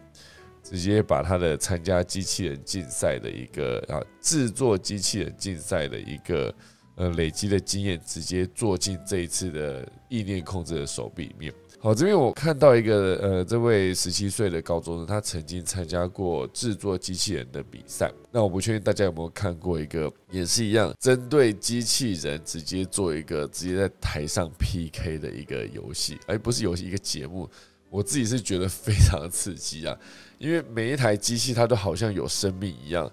[0.62, 6.55] 直接把他的参加机器人竞赛的一个啊制作机器人竞赛的一个
[6.96, 11.52] 呃累积的经验，直接做进这一次的意念控制的手臂里面。
[11.87, 18.12] 好，这边我看到一个呃，这位十七岁的高中生，他曾经参加过制作机器人的比赛。
[18.33, 27.49] 那我不确定大家有没有看过一个，也是一样，针对机器人直接做一个直接在台上 PK 的一个游戏，而不是游戏一个节目。
[27.88, 29.96] 我自己是觉得非常刺激啊，
[30.38, 33.09] 因为每一台机器它都好像有生命一样，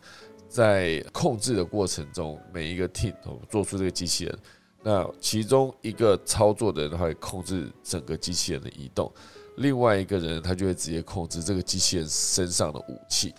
[0.50, 3.14] 在控制的过程中，每一个 team
[3.48, 4.40] 做出这个机器人。
[4.84, 9.10] 那其中一个操作的人，他会控制整个机器人的移动；
[9.56, 13.34] 另外一个人，他就会直接控制这个机器人身上的武器。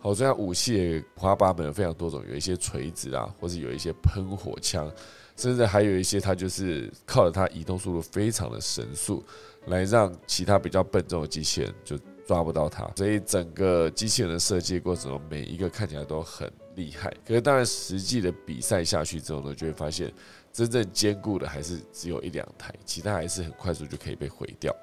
[0.00, 4.90] 好，这样武器五花八门，非常多种，有一些锤子啊，或者有一些喷火枪，
[5.36, 9.22] 甚至还有一些，他就是靠着它移动速度非常的神速，
[9.66, 12.90] 来让其他比较笨重的机器人就抓不到它。
[12.96, 17.12] 所以整个机器人的设计过程中，每一个看起来都很厉害。
[17.26, 20.10] 可是当然，实际的比赛下去之后呢，就会发现。
[20.56, 24.74] 真正坚固的还是只有一两台，其他还是很快速就可以被毁掉。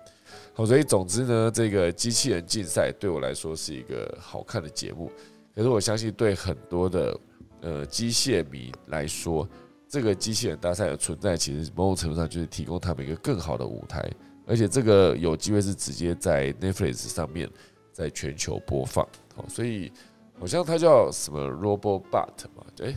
[0.53, 5.12] 好，所以总之呢，这个机器人竞赛对我来说是一个好看的节目。
[5.55, 7.19] 可是我相信对很多的
[7.62, 9.49] 呃机械迷来说，
[9.89, 14.07] 这个机器人大赛的存在，其实某种程度上就是提供他们一个更好的舞台，
[14.45, 17.49] 而且这个有机会是直接在 Netflix 上面
[17.91, 19.03] 在全球播放。
[19.36, 19.91] 好，所以
[20.39, 22.95] 好像它叫什么 Robobot 嘛，对，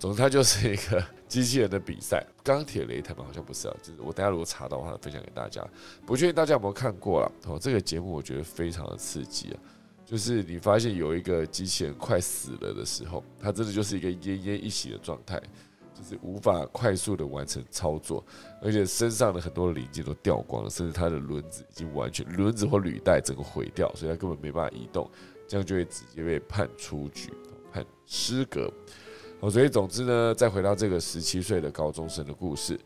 [0.00, 1.04] 总之它就是一个。
[1.28, 3.76] 机器人的比赛，钢铁擂台嘛，好像不是啊。
[3.82, 5.62] 就是我等下如果查到的话，分享给大家。
[6.06, 7.58] 不确定大家有没有看过了哦。
[7.60, 9.60] 这个节目我觉得非常的刺激啊。
[10.06, 15.38] 就是你发现有一个机器人快死了的时候，它真的就是一个奄奄一息的状态，
[15.92, 18.24] 就是无法快速的完成操作，
[18.62, 25.06] 而且身上的很多零件都掉光了，甚至它的轮子已经完全轮子或履带整个毁掉，所以它根本没办法移动，
[25.46, 27.30] 这样就会直接被判出局，
[27.70, 28.72] 判失格。
[29.40, 32.78] 哦，所以总之呢，再回到这个十七岁的高中生的故事，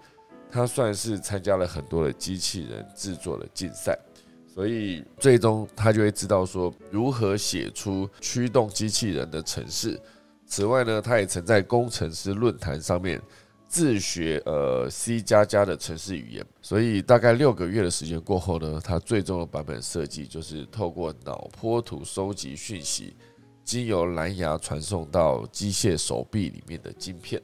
[0.51, 3.99] 他算是参加了很多的机器人制作的竞赛，
[4.47, 9.99] 所以最终他就会知道说如何写出驱动机器人的程式。
[10.47, 13.19] 此外呢，他也曾在工程师论坛上面
[13.67, 23.17] 自学呃 C 加加的城市语言，所以大概六个月的时间过后呢，他最终的版本设计就是透过脑波图收集讯息，
[23.65, 27.41] 经由蓝牙传送到机械手臂里面的晶片，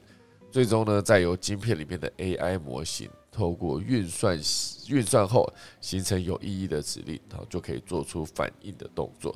[0.51, 4.37] 最终呢再由晶片里面的 AI 模型透过运算
[4.89, 5.51] 运算后
[5.81, 9.35] 形成有意义的指令，然后就可以做出反应的动作。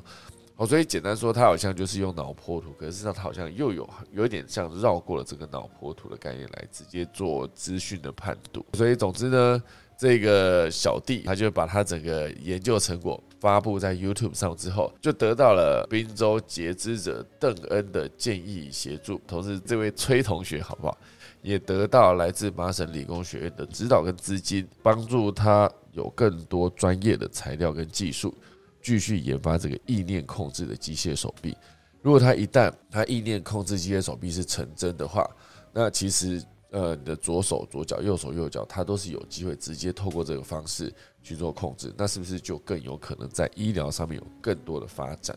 [0.55, 8.63] 哦，所以简单说，它好像就是用脑波图，可是实际上它好像又有有一点像绕过了这个脑波图的概念来直接做资讯的判读。
[8.73, 9.63] 所以总之呢，
[9.97, 20.97] 这个小弟他就把他整个研究成果发布在 YouTube 上之后，就得到了滨州截肢者邓恩的建议协助，同时这位崔同学好不好，
[21.41, 28.33] 也得到来自麻省理工学院的指导跟资金，帮助他有更多专业的材料跟技术。
[28.81, 31.53] 继续研发这个意念控制的机械手臂。
[32.01, 35.29] 如果他一旦他意念控制机械手臂是成真的话，
[35.73, 41.91] 那其实呃你的左手左脚、右手右脚，它都是有机会直接透过这个方式去做控制。
[41.97, 45.35] 那是不是就更有可能在医疗上面有更多的发展？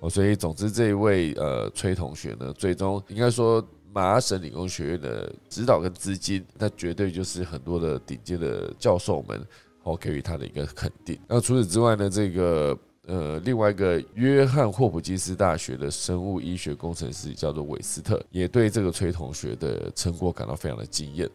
[0.00, 9.40] 哦，所以总之这一位呃崔同学呢，最终应该说麻省理工学院的指导跟资金，那绝对就是很多的顶尖的教授们。
[9.84, 11.18] 哦，给予他的一个肯定。
[11.26, 12.08] 那除此之外呢？
[12.08, 21.28] 这个呃，另外一个约翰霍普金斯大学的生物医学工程师叫做韦斯特，也对这个崔同学的成果感到非常的惊艳。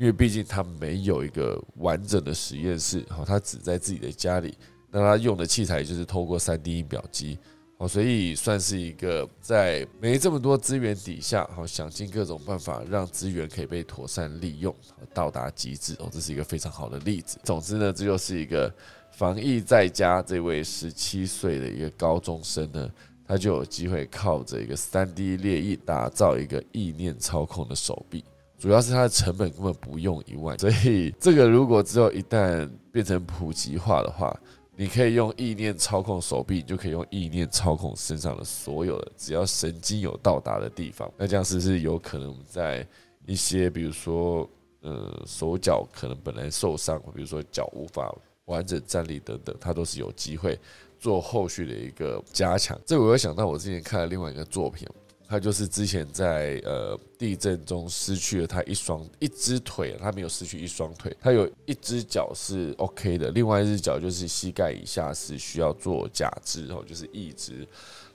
[0.00, 4.56] 因为毕竟他没有一个完整的实验室，好，他只在自己的家里，
[4.90, 7.38] 那他用的器材就是透过三 D 印表机。
[7.76, 14.74] 哦，所以算是一个在没这么多资源底下，好想尽各种办法让资源可以被妥善利用，
[15.12, 15.94] 到达极致。
[15.98, 17.38] 哦，这是一个非常好的例子。
[17.44, 18.74] 总之呢，这就是一个
[19.12, 22.90] 防疫在家这位十七岁的一个高中生呢，
[23.26, 28.24] 他就有机会靠着一个三 D 列印打造一个意念操控的手臂。
[28.60, 34.38] 主要是它的成本根本不用一万， 所以这个如果之后一旦变成普及化的话，
[34.76, 41.10] 你可以用意念操控手臂，你就可以用意念操控身上的所有的，只要神经有到达的地方。
[41.16, 42.86] 那这样是不是有可能在
[43.26, 44.48] 一些，比如说，
[44.82, 50.58] 呃，手脚可能本来受伤，比如说脚无法完整站立等等，它都是有机会
[50.98, 52.78] 做后续的一个加强。
[52.84, 54.86] 这我又想到我之前看了另外一个作品。
[55.30, 67.64] 他就是之前在呃地震中失去了他一双一只腿，他没有失去一双腿，他有一只脚是 OK 的，另外一只脚就是膝盖以下是需要做假肢哦，就是义肢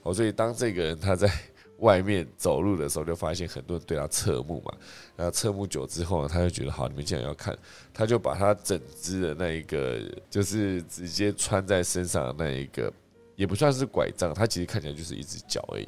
[0.02, 1.26] 哦，所以当这个人他在
[1.80, 4.74] 外面走路的时候，就发现很多人对他侧目嘛，
[5.16, 7.56] 然后侧目久之后呢，他就觉得好，你们竟然要看，
[7.94, 12.92] 他就把他整只的那一个，就是直接穿在身上的那一个，
[13.36, 15.86] 也不算是拐杖，他其实看起来就是一只脚而已。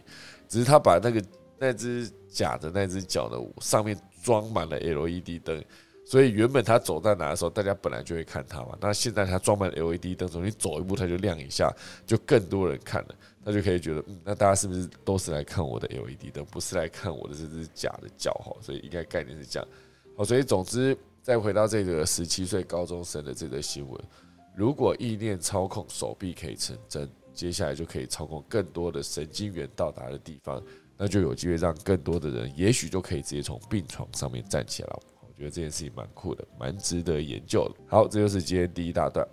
[0.49, 1.23] 只是他把那个
[1.59, 5.63] 那只假的那只脚的，上面装满了 LED 灯，
[6.05, 8.77] 所以原本他走在哪的时候，大家本来就会看他嘛。
[8.81, 11.71] 那现在他装满 LED 灯，所以你走一步他就亮一下，
[12.07, 18.57] 就更多人看了，他就可以觉得，嗯，那大家是不是都是来看我的 LED 灯，不是来看我的这只假的脚哈？
[18.61, 19.69] 所以应该概念是这样。
[20.17, 24.01] 好，所以总之再回到这个十七岁高中生的这个新闻，
[24.57, 27.09] 如果意念操控手臂可以成真。
[27.39, 30.61] 接下来就可以操控更多的神经元到达的地方，
[30.97, 34.89] 那就有机会让更多的人，也许就可以直接从病床上面站起来。
[35.21, 37.77] 我觉得这件事情蛮酷的，蛮值得研究的。
[37.87, 39.25] 好，这就是今天第一大段。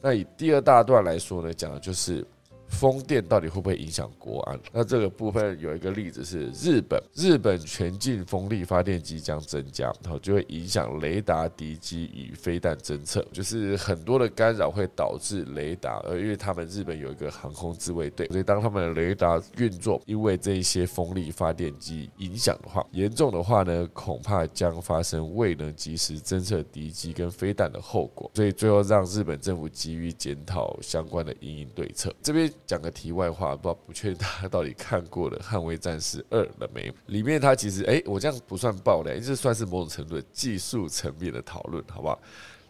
[0.00, 2.24] 那以第二大段来说呢，讲的就是。
[2.68, 4.60] 风电到底会不会影响国安？
[4.72, 32.14] 那这个部分有一个例子是日本，日本全境风力发电机将增加，然后就会影响雷达敌机与飞弹侦测，就是很多的干扰会导致雷达，而因为他们日本有一个航空自卫队，所以当他们的雷达运作因为这一些风力发电机影响的话，严重的话呢，恐怕将发生未能及时侦测敌机跟飞弹的后果，所以最后让日本政府急于检讨相关的应应对策。
[32.22, 32.52] 这边。
[32.68, 36.92] 讲个题外话，不不确定大家到底看过了《捍卫战士二》了没？
[37.06, 42.20] 里面它其实，哎，我这样不算爆料，这算是某种程度的技术层面的讨论，好不好？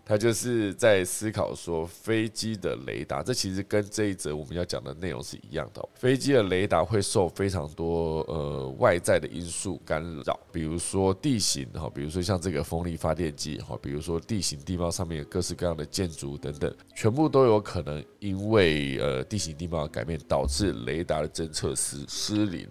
[0.08, 5.86] 他就是在思考说，飞机的雷达，这其实跟这一则我们要讲的内容是一样的。
[5.96, 22.66] 飞机的雷达会受非常多呃外在的因素干扰，比如说地形哈，比如说像这个风力发电机哈，比如说地形地貌上面有各式各样的建筑等等，全部都有可能因为呃地形地貌的改变导致雷达的侦测失失灵。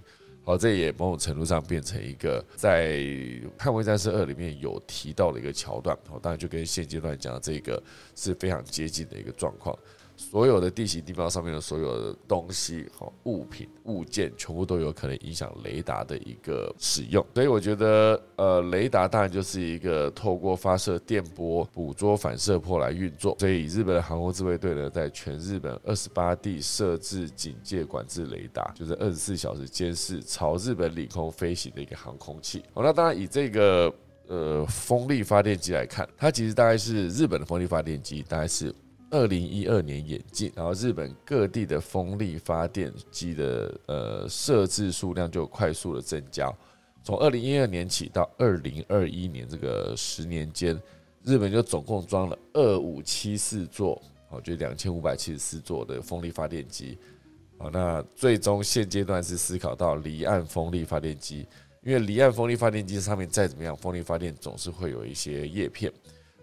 [0.47, 2.93] 哦，这也某种程度上变成一个在
[3.59, 5.93] 《捍卫战士二》里面有提到的一个桥段。
[6.09, 7.83] 哦，当然就跟现阶段讲的这个
[8.15, 9.77] 是非常接近的一个状况。
[10.17, 17.23] 所有的地形地貌上面的所有的东西、哈物品、物件，全部都有可能影响雷达的一个使用。
[17.35, 23.37] 所以我觉得，呃，雷达当然就是一个透过发射电波捕捉反射波来运作。
[23.39, 32.63] 所以日本的航空自卫队呢，在全日本二十八地设置警戒管制雷达，就是二十四小时监视朝日本领空飞行的一个航空器。
[32.73, 33.93] 好，那当然以这个
[34.27, 38.73] 呃风力发电机来看，它其实大概是日本的风力发电机，大概是。
[39.09, 46.51] 二零一二年演进，然后日本各地的风力发电机的呃设置数量就快速的增加。
[47.03, 50.77] 从二零一二年起到二零二一年这个十年间，
[51.23, 56.97] 日本就总共装了二五七四座，哦，就两千五百七十四座的风力发电机。
[57.57, 61.47] 好，那最终现阶段是思考到离岸风力发电机，
[61.81, 65.89] 因为离岸风力发电机上面再怎么样，风力发电总是会有一些叶片。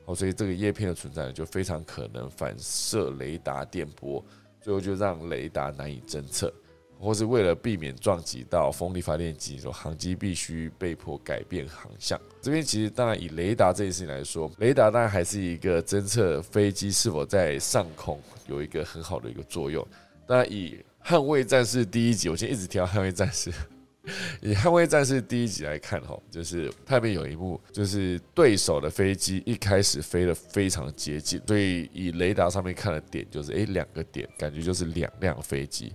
[0.07, 4.25] 哦，所以这个叶片的存在，就非常可能反射雷达电波，
[4.61, 6.53] 最后就让雷达难以侦测，
[6.99, 12.21] 或是为了避免撞击到风力发电机，说航机必须被迫改变航向。
[12.43, 19.87] 这边其实当然以雷达这件事情来说，雷达当然还是一个侦测飞机是否在上空有一个很好的一个作用。
[20.27, 23.51] 当然以捍卫战士第一集，我先一直提到捍卫战士。
[24.41, 35.93] 以《捍卫战士》第一集来看，哈，就是它里面有一幕，就是对手的飞机一开始飞得非常接近，所以以雷达上面看的点就是，诶，两个点，感觉就是两辆飞机。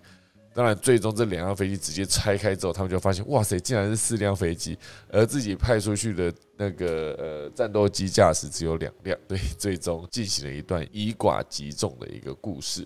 [0.51, 4.77] 当然，最终这两辆飞机直接拆开之后，他们就发现，哇塞，竟然是四辆飞机，
[5.09, 12.85] 而自己派出去的那个呃战斗机驾驶只有两辆，对，最终进行了一段以寡击众的一个故事。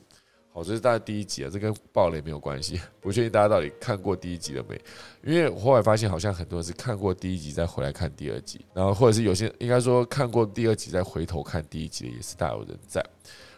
[0.54, 2.80] 好，这是大家第一集啊，这跟暴雷没有关系。
[3.01, 4.80] 不确定大家到底看过第一集了没？
[5.24, 13.04] 因为我后来发现，好像很多人是看过第一集再回来看第二集，然后或者是有些应该说看过第二集再回头看第一集的也是大有人在。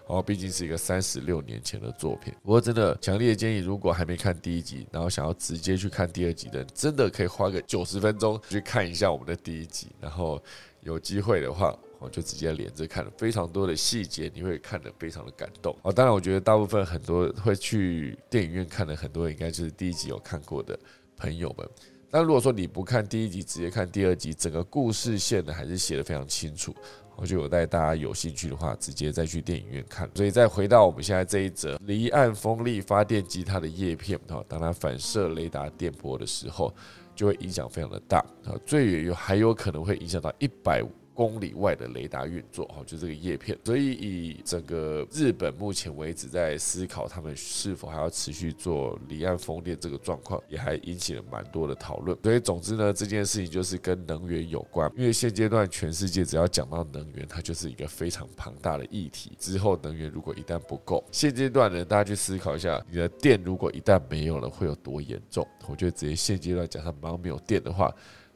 [0.08, 10.42] 然后毕竟是一个三十六年前的作品，不过真的强烈建议，如果还没看第一集，然后想要直接去看第二集的，真的可以花个九十分钟去看一下我们的第一集，然后
[10.80, 11.78] 有机会的话。
[12.00, 15.76] 我就直接连着看了非常多的细节，你会看得非常的感动。
[15.82, 20.78] 哦，当然，我觉得大部分很多会去电影院看的很多人，应该就是第一集有看过的
[21.18, 21.68] 朋友们。
[22.12, 26.74] 但如果说你不看第一集，直接看第二集，整个故事线呢还是写的非常清楚。
[27.18, 30.10] 我就有带大家有兴趣的话，直接再去电影院看。
[30.16, 36.74] 所以再回到我们现在这一则离岸风力发电机，它的叶片哈，当它反射雷达电波的时候，
[37.16, 40.84] 就会影响非常的大啊，最远有还有可能会影响到一百。
[41.16, 43.58] 公里外的雷达运作，哈，就这个叶片。
[43.64, 52.16] 所以以整个日本目前为止在思考，他们是否还要持续做离岸风电这个状况，也还引起了蛮多的讨论。
[52.22, 59.32] 所以总之呢，这件事情就是跟能源有关，因为现阶段全世界只要讲到能源，它就是一个非常庞大的议题。
[59.40, 65.48] 之后能源如果一旦不够，现阶段呢，大家去思考一下，你的电如果一旦没有了，会有多严重？
[65.68, 67.90] 我觉得直接现阶段讲它马上没有电的话，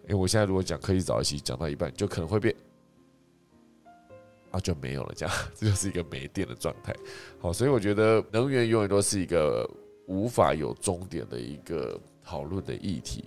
[0.03, 2.55] 因为我现在如果讲科技早期讲到一半，就可能会变。
[4.52, 6.95] 啊，就没有了，这样这就是一个没电的状态。
[7.39, 9.70] 好，所以我觉得能源永远都是一个
[10.08, 13.26] 无法有终点的一个讨论的议题。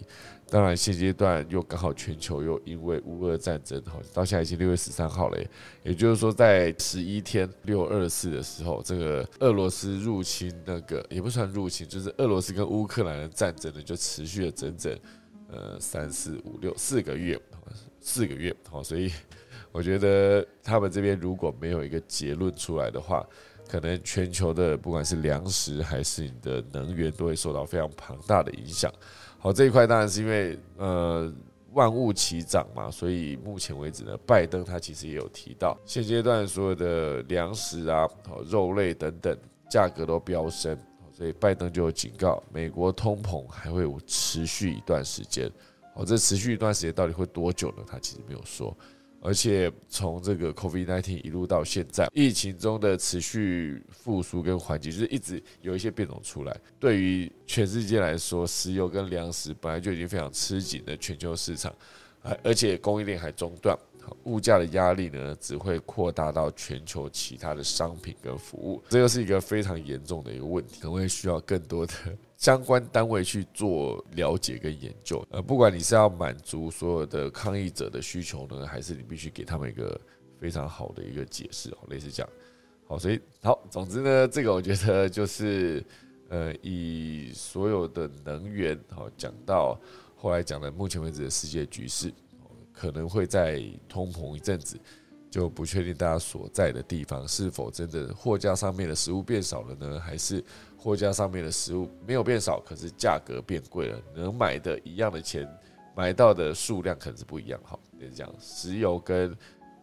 [0.50, 5.38] 当然，现阶段又刚好全球又因为乌俄战争，好到现在已经六月十三号了，
[5.82, 14.98] 也就是说在十一天六二四的时候，这个俄罗斯入侵那个也不算入侵，就是俄罗斯跟乌克兰的战争呢，就持续了整整
[15.48, 17.40] 呃三四五六四个月，
[18.00, 18.54] 四个月。
[18.68, 19.10] 好，所以。
[19.72, 23.26] 我觉得他们这边如果没有一个结论出来的话，
[23.68, 28.92] 可能全球的不管是粮食还是你的能源都会受到非常庞大的影响。
[29.38, 31.32] 好，这一块当然是因为呃
[31.72, 38.06] 万物齐涨嘛，所以目前为止呢，拜登他其实也有提到，现阶段所有的粮食啊、
[38.44, 39.36] 肉类等等
[39.70, 40.78] 价格都飙升，
[41.12, 45.50] 所以拜登就有警告，美国通膨还会持续一段时间。
[45.94, 47.82] 好，这持续一段时间到底会多久呢？
[47.86, 48.76] 他其实没有说。
[49.24, 56.54] 而且从这个 COVID-19 一路到现在，疫情中的持续复苏跟缓解，就是一直有一些变种出来。
[56.80, 61.72] 对于全世界来说，石油跟粮食本来就已经非常吃紧的全球市场，
[62.20, 63.78] 而而且供应链还中断，
[64.24, 71.92] 物价的压力呢只会扩大到全球其他的商品跟服务，这又是一个非常严重的一个问题，可能会需要更多的。
[72.42, 80.00] 相关单位去做了解跟研究，呃，不管你是要满足所有的抗议者的需求呢，还是你必须给他们一个
[80.40, 82.28] 非常好的一个解释哦，类似这样。
[82.88, 85.84] 好，所以好，总之呢，这个我觉得就是，
[86.30, 89.80] 呃，以所有的能源，好讲到
[90.16, 92.12] 后来讲的目前为止的世界局势，
[92.72, 94.78] 可能会在通膨一阵子，
[95.30, 100.00] 就不确定大家所在的地方是否真的货架上面的食物变少了呢？
[100.00, 100.44] 还是
[100.76, 103.98] 货架上面的食物没有变少，可是价格变贵了？
[104.14, 105.48] 能买的一样的钱，
[105.94, 107.60] 买到的数量可能是不一样。
[107.62, 109.34] 好，就是讲石油跟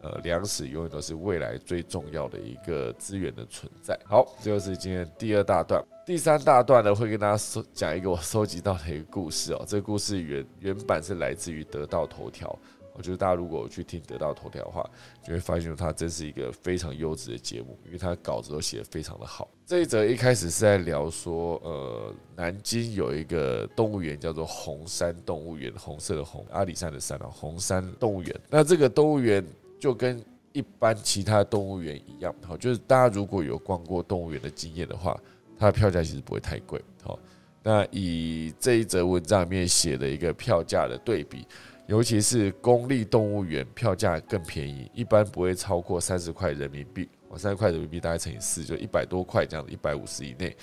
[0.02, 3.98] 呃粮食永远都是未来最重要的一个资源的存在。
[4.04, 5.82] 好，这就是今天第二大段。
[6.06, 9.64] 第三大段呢，会跟大家收讲一个我收集到的一个故事哦。
[9.66, 12.58] 这个故事原原版是来自于得到头条。
[13.00, 14.86] 我觉得大家如果去听得到头条的话，
[15.26, 19.48] 就会发现它真是一个非常优质的节目，因为它稿子都写得非常的好。
[19.64, 28.40] 这一则一开始是在聊说，呃，南京有一个动物园叫做红山动物园，红色的红，阿里山的山啊，红山动物园。
[28.50, 29.42] 那这个动物园
[29.78, 30.22] 就跟
[30.52, 35.18] 一般其他动物园一样，好，就是大家如果有逛过动物园的经验的话，
[35.58, 36.78] 它的票价其实不会太贵。
[37.02, 37.18] 好，
[37.62, 41.46] 那以这一则文章里面写的一个票价的对比。
[41.90, 47.08] 尤其是公立动物园票价更便宜，一般不会超过三十块人民币。
[47.28, 50.56] 我三十块人民币大概乘以四，就一百多块这样子，一百五十以内。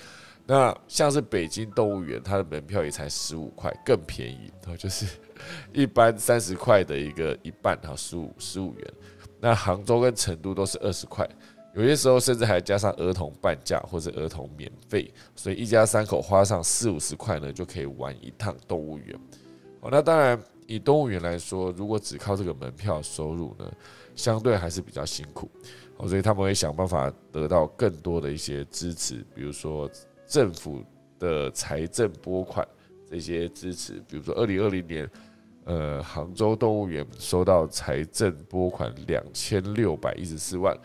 [0.46, 4.50] 那像是北京动物园，它的门票也才十五块，更便宜。
[4.62, 5.04] 然后就是
[5.74, 8.92] 一般三十块的一个一半，哈，十五十五元。
[9.38, 11.28] 那杭州跟成都都是二十块，
[11.74, 19.14] 有些时候甚至还加上儿童半价或者儿童免费，所以一家三口花上四五十块呢，就可以玩一趟动物园。
[19.80, 20.40] 哦，那当然。
[20.68, 23.72] 以动物园来说，如果只靠这个门票收入呢，
[24.14, 25.50] 相对还是比较辛苦。
[25.96, 29.90] 哦，所以他们会想办法得到更多的一些支持，比如说
[30.26, 30.84] 政府
[31.18, 32.68] 的财政拨款
[33.10, 35.10] 这些支持，比如说二零二零年，
[35.64, 40.76] 呃，杭州动物园收到财政拨款两千六百一十四万，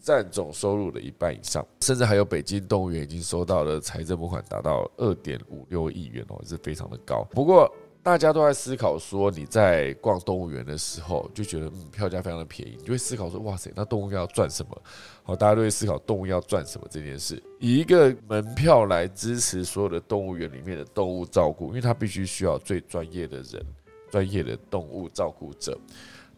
[0.00, 7.22] 占总收入的一半以上，甚至还有北京动物园已经收到了财政拨款达到二点五六亿元哦，是非常的高。
[7.30, 7.70] 不过，
[8.06, 14.82] 大家都在思考说，你在逛动物园的时候就觉得，嗯，票价非常的便宜，你就会思考说，哇塞，那动物要赚什么？
[15.24, 17.42] 好，大家都会思考动物要赚什么这件事。
[17.58, 23.60] 以一个门票来支持所有的动物园里面的动物照顾，因为它必须需要最专业的人，
[24.08, 25.76] 专业的动物照顾者。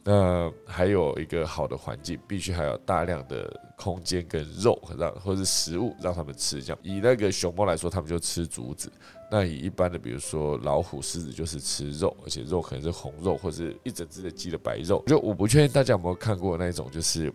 [0.03, 6.63] 那还有一个好的环境，必须还有大量的空间跟肉，让或是食物让他们吃。
[6.63, 8.91] 这样，以那个熊猫来说，他们就吃竹子。
[9.31, 15.03] 那以一般的，比如说老虎、狮子，就是吃肉，而且肉可能是红肉，或者是一整只的鸡的白肉。
[15.07, 17.33] 就我不确定大家有没有看过那一种，就是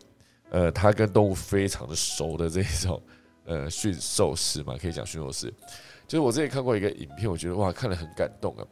[0.49, 3.01] 呃，它跟动物非常的熟的这一种
[3.45, 5.53] 呃驯兽师嘛，可以讲驯兽师。
[6.07, 8.65] 就是我之前看过一个影片，我觉得哇，看了很感动啊。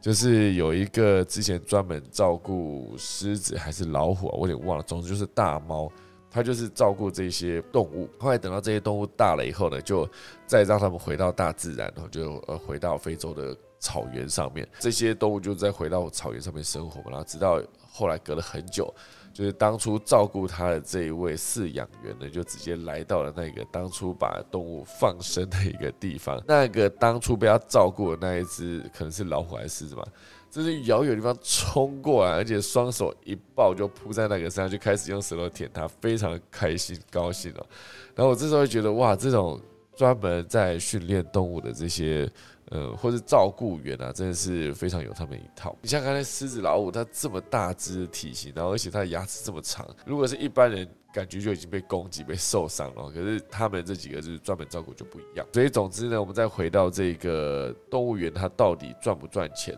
[0.00, 4.84] 就是有一个之前专门照顾狮子还是老虎啊，我有点忘了。
[4.84, 5.90] 总之就是大猫。
[6.30, 10.08] 他就是照顾这些动物，后来等到这些动物大了以后呢，就
[10.46, 18.92] 再让他们回到大自然，然后就呃回到非洲的草原上面，这些动物就再回到草原上面生活嘛，然后直到后来隔了很久，
[19.32, 30.04] 就是当初照顾他的这一位饲养员呢，就直接来到了那个当初把动物放生的一个地方，那个当初被他照顾的那一只可能是老虎还是狮子吧。
[30.50, 37.66] 就是遥远地方冲过来，而且双手一抱就扑在那个身上，就开始用舌头舔它，非常开心高兴了。
[38.14, 39.60] 然后我这时候觉得，哇，这种
[39.96, 42.30] 专门在训练动物的这些
[42.70, 45.76] 呃，或是照顾员啊，真的是非常有他们一套。
[45.80, 53.10] 你像刚才狮子、老虎，它这么大只的体型，然后而且它的牙齿这么长，如果是一般人，感觉就已经被攻击、被受伤了。
[53.10, 55.46] 可是他们这几个就是专门照顾就不一样。
[55.52, 59.76] 所以总之呢，我们再回到这个动物园，它到底赚不赚钱？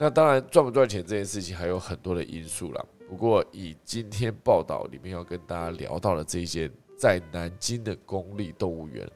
[0.00, 2.84] 那当然，赚不赚钱这件事情还有很多的因素啦。
[3.08, 9.10] 不过，以今天报道里面要跟大家聊到的这一间在南京的公立动物园，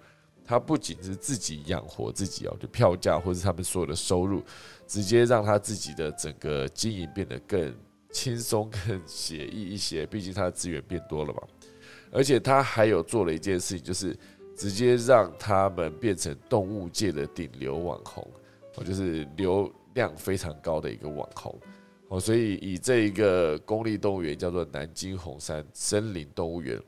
[0.44, 4.42] 它不仅是自己养活自己哦，就票价或是他们所有的收入，
[4.84, 7.72] 直接让他自己的整个经营变得更
[8.10, 10.04] 轻松、更写意一些。
[10.04, 11.42] 毕竟他的资源变多了嘛。
[12.10, 14.18] 而且他还有做了一件事情，就是
[14.56, 18.26] 直接让他们变成动物界的顶流网红，
[18.74, 19.72] 哦，就是流。
[19.94, 21.58] 量非常高的一个网红
[22.08, 26.78] 哦，所以以这一个公立动物园叫做南京红山森林动物园，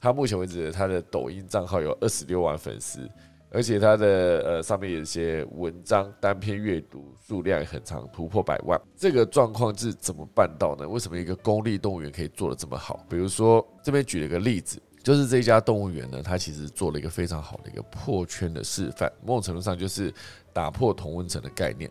[0.00, 3.08] 它目前为止它的抖音账号有二十六万粉丝，
[3.50, 4.06] 而且它的
[4.46, 8.80] 呃上面有一些文章单篇阅读数量也很长，突破百万。
[8.96, 10.88] 这个状况是怎么办到呢？
[10.88, 13.04] 为什么一个公立动物园可以做的这么好？
[13.08, 20.14] 比如说这边举了一个例子，就是这家动物园呢，它其实做了一个非常好的一个破圈的示范，某种程度上就是
[20.52, 21.90] 打破同温层的概念。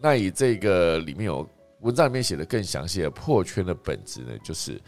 [0.00, 1.48] 那以这个里面有
[1.80, 4.80] 文章里面写的更详细的破圈的本质呢，就是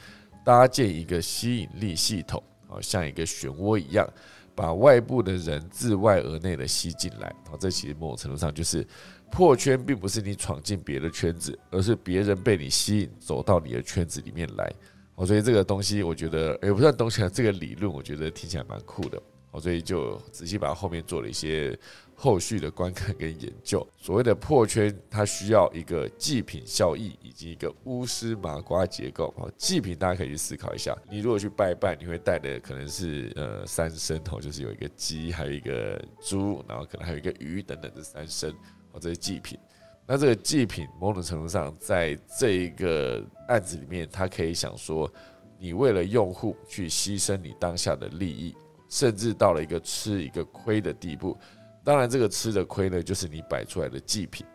[0.44, 4.08] 搭建一个吸引力系统，啊，像一个漩涡一样，
[4.54, 7.28] 把外部的人自外而内的吸进来。
[7.50, 8.86] 啊，这其实某种程度上就是
[9.30, 14.72] 破圈，并不是你闯进别的圈子，而是别人被你吸引走到你的圈子里面来。
[15.14, 19.22] 哦，所以这个东西我觉得也不算东西啊，这个理论我觉得听起来蛮酷的。
[19.50, 21.78] 哦，所以就仔细把后面做了一些
[22.22, 23.84] 后续的观看跟研究。
[23.96, 29.34] 所谓的破圈，它需要一个祭品效益以及一个巫师麻瓜结构。
[29.38, 38.54] 哦，祭品大家可以去思考一下，你如果去拜拜，你会带的可能是呃三牲哦，就是有一个鸡，还有一个猪，然后可能还有一个鱼等等这三牲
[38.92, 39.58] 哦，这些祭品。
[40.06, 45.12] 那这个祭品某种程度上，在这一个案子里面，他可以想说，
[45.58, 48.54] 你为了用户去牺牲你当下的利益。
[48.88, 51.34] 甚至到了一个吃一个亏的地步，
[51.84, 54.46] 当然这个吃的亏呢，就是你摆出来的祭品，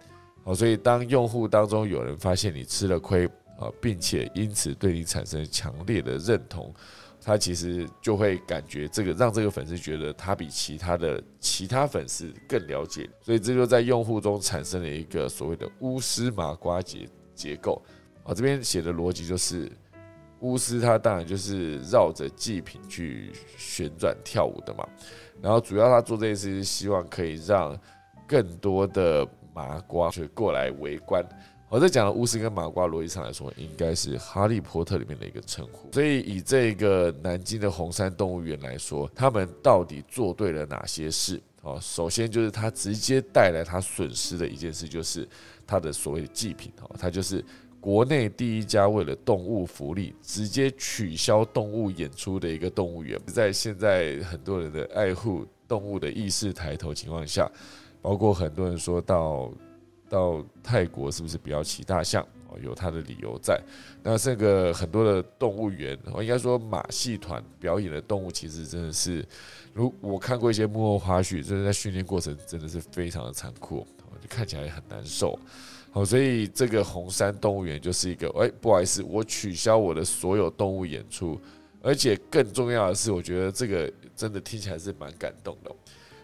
[0.43, 3.25] 好，所以当用户当中有人发现你吃了亏
[3.59, 6.73] 啊，并且因此对你产生强烈的认同，
[7.21, 17.81] 他其实就会感觉这个让这个粉丝觉得他比其他的其他粉丝更了解，所以这就在用户中产生了一个所谓的巫师麻瓜结结构，
[18.23, 19.71] 啊，这边写的逻辑就是。
[20.41, 24.87] 巫师他当然就是绕着祭品去旋转跳舞的嘛，
[25.41, 27.77] 然后主要他做这件事是希望可以让
[28.27, 31.23] 更多的麻瓜去过来围观。
[31.69, 35.91] 我在讲的巫师跟麻瓜逻辑上来说，应该是哈利波特里面的一个称呼。
[35.91, 41.41] 所以以这个南京的红山动物园来说，他们到底做对了哪些事？
[41.61, 45.27] 哦，首先就是他直接带来他损失的一件事，就是
[45.65, 47.43] 他的所谓的祭品哦，他就是。
[47.79, 57.49] 国内第一家为了动物福利直接取消动物演出的一个动物园，在现在很多人的爱护动物的意识抬头情况下，
[58.01, 59.51] 包括很多人说到
[60.09, 63.61] 到泰国是不是不要骑大象哦，有他的理由在。
[64.03, 69.25] 那这个很多的动物园，我应该说马戏团表演的动物，其实真的是，
[69.73, 73.85] 如我看过一些幕后花絮，真的在训练过程真的是非常的残酷，
[74.21, 75.37] 就看起来很难受。
[75.91, 81.39] 好，所以这个红山动物园就是一个，哎，不好意思，我取消我的所有动物演出，
[81.81, 85.71] 而且更重要的是，我觉得这个真的听起来是蛮感动的。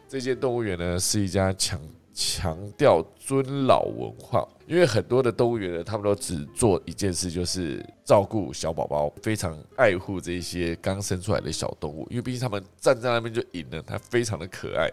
[0.07, 1.81] 这间动物园呢，是一家强
[2.13, 14.87] 强调尊老文化，因为很多的动物园呢，他们都只做一件事，就是照顾小宝宝，非常爱护这些刚生出来的小动物，因为毕竟他们站在那边就赢了，它非常的可爱，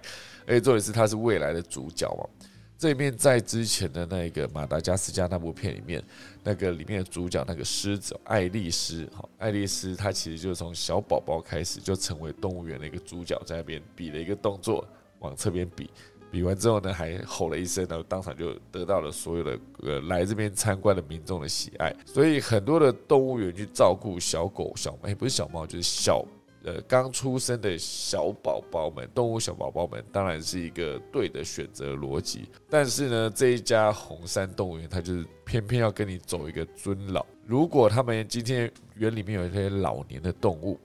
[0.47, 2.49] 而且重点是它是未来的主角嘛。
[2.81, 6.03] 这面在之前的那个马达加斯加那部片里面，
[6.43, 14.83] 那个里面的主角那个狮子爱丽丝，哈，爱丽丝她其实就是从小宝宝开始就成为动物园的一个主角，在那边比了一个动作，
[15.19, 15.91] 往侧边比，
[16.31, 21.95] 比完之后呢，还吼了一声，然后当场就得到了所有的呃来这边参观的民众的喜爱。
[22.07, 26.25] 所以很多的动物园去照顾小狗小猫，不是小猫就是小。
[26.63, 32.49] 呃，刚出生的小宝宝们，动物小宝宝们，当然是一个对的选择逻辑。
[32.69, 37.25] 但是呢，这一家红山动物园，它就是偏偏要跟你走一个尊老。
[37.47, 40.79] 如果他们今天园里面有一些老年的动物，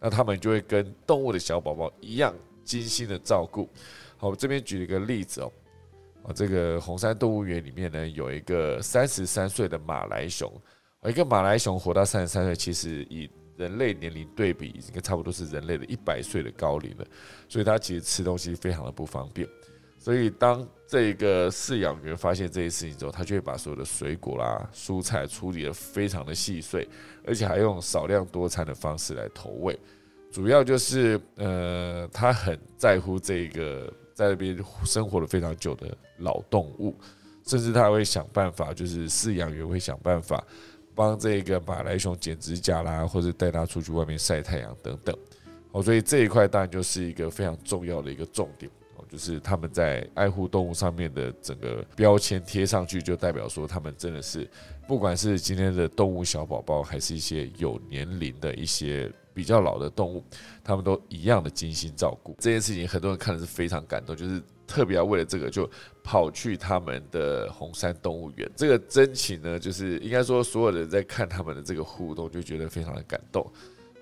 [0.00, 3.68] 那他们就会跟动物的小宝宝一样精心的照顾。
[4.16, 5.52] 好，我这边举了一个例子哦，
[6.24, 10.52] 啊，这个红山动物园里面呢，有一个三十三岁的马来熊，
[11.04, 17.06] 一个马来熊活到三十三岁，其实以人类年龄对比，应该差不多是人类的一百岁的高龄了，
[17.46, 19.46] 所以它其实吃东西非常的不方便。
[19.98, 26.88] 所以当这个饲养员发现这些事情之后，他就会把所有的水果啦、蔬菜处理的非常的细碎，
[27.22, 29.78] 而且还用少量多餐的方式来投喂。
[30.32, 36.96] 主要就是呃，他很在乎这个在那边生活了非常久的老动物，
[37.44, 40.42] 甚至他会想办法，就是饲养员会想办法。
[41.00, 45.16] 帮这个马来熊剪指甲啦，或者带它出去外面晒太阳等等，
[45.72, 54.46] 哦，所以这一块当然就是一个非常重要的一个重点哦，就是他们在爱护动物上面的整个标签贴上去，就代表说他们真的是，
[54.86, 60.22] 不管是今天的动物小宝宝，还是一些有年龄的一些比较老的动物，
[60.62, 62.36] 他们都一样的精心照顾。
[62.38, 64.42] 这件事情很多人看的是非常感动，就是。
[64.70, 65.68] 特别要为了这个，就
[66.04, 68.48] 跑去他们的红山动物园。
[68.54, 73.44] 这个真情呢，就是应该说，所有人在看他们的这个互动，就觉得非常的感动。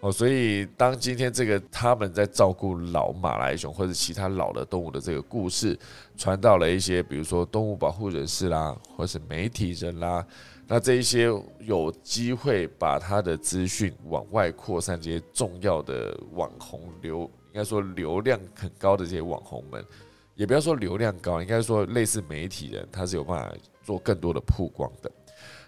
[0.00, 5.76] 哦，所以当今天这个他们在照顾老马来熊或者其他老的动物的这个故事
[6.18, 10.24] 传到了一些，比如说动物保护人士啦，或是媒体人啦，
[10.68, 11.28] 那这一些
[11.60, 19.84] 有机会把他的资讯往外扩散，这些重要的网红流，应该说流量很高的这些网红们。
[20.39, 25.11] 也不要说流量高，应该说类似媒体人，他是有办法做更多的曝光的。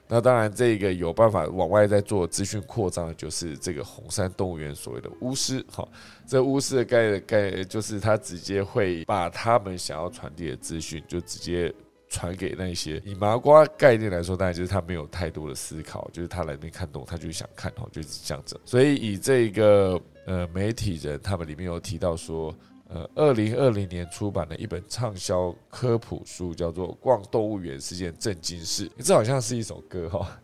[0.07, 5.65] 那当然，这个有办法往外在做资讯扩张的，就是这个红山动物园所谓的巫师。
[5.73, 5.87] 哈，
[6.25, 11.73] 这巫师的概概就是他直接会把他们想要传递的资讯，就直接
[12.09, 18.61] 传给那些以麻瓜概念来说，当然就是他没有太多的思考，就是他来那边看动物，他就想看哦，就是这样子。
[18.65, 22.53] 所以以这个呃媒体人，他们里面有提到说，
[22.93, 30.41] 呃，二零二零年出版的一本畅销科普书，叫做《逛动物园是件震惊事》，这好像是一首歌哈，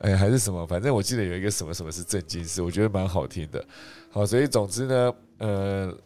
[0.00, 0.66] 哎，还是什么？
[0.66, 3.64] 反正我记得有一个什么什么是震惊事，我觉得蛮好听的。
[4.10, 5.96] 好，所以总之呢，呃，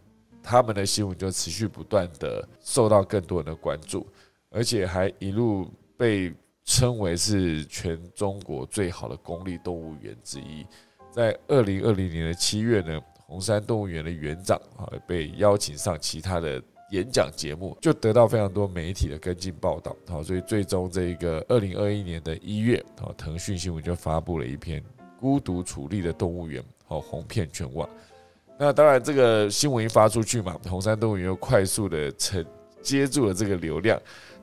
[0.43, 4.07] 他们的新闻就持续不断的受到更多人的关注。
[4.51, 10.67] 而且还一路被称为是全中国最好的公立动物园之一。
[11.11, 13.01] 在二零二零年的七月呢，
[13.31, 16.61] 红山动物园的园长啊被邀请上其他的
[16.91, 19.95] 演讲节目，就得到非常多媒体的跟进报道。
[20.09, 24.83] 好，所以最终这个二零二一年的一月，啊，腾讯新闻就发布了一篇
[25.21, 27.89] 孤独处立的动物园，好红遍全网。
[28.59, 32.45] 那当然，这个新闻一发出去嘛，红山动物园又快速的承
[32.83, 33.97] 接住了这个流量。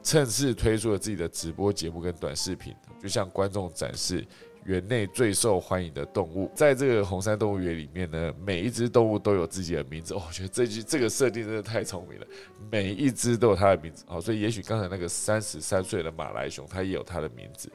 [0.03, 2.73] 趁势推出了自己的直播节目跟短视频，
[3.03, 4.25] 就向观众展示
[4.67, 6.51] 园内最受欢迎的动物。
[6.53, 10.13] 在这个红山动物园里面呢，每一只动物都有自己的名字。
[10.13, 12.27] 我觉得这句这个设定真的太聪明了，
[12.69, 14.03] 每一只都有它的名字。
[14.07, 17.71] 好，所以也许刚才那个三十三岁的马来熊，它也有它的名字。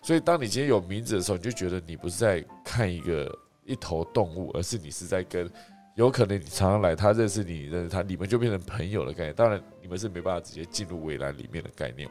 [0.00, 5.50] 所以当你今天有名字的时候，你就觉得你不是在看一个一头动物，而是你是在跟。
[5.96, 9.34] 有可能你常常来，他认识你，认识他，你们就变成朋友的概念。
[9.34, 12.06] 当然，你们是没办法直接进入围栏里面的概念。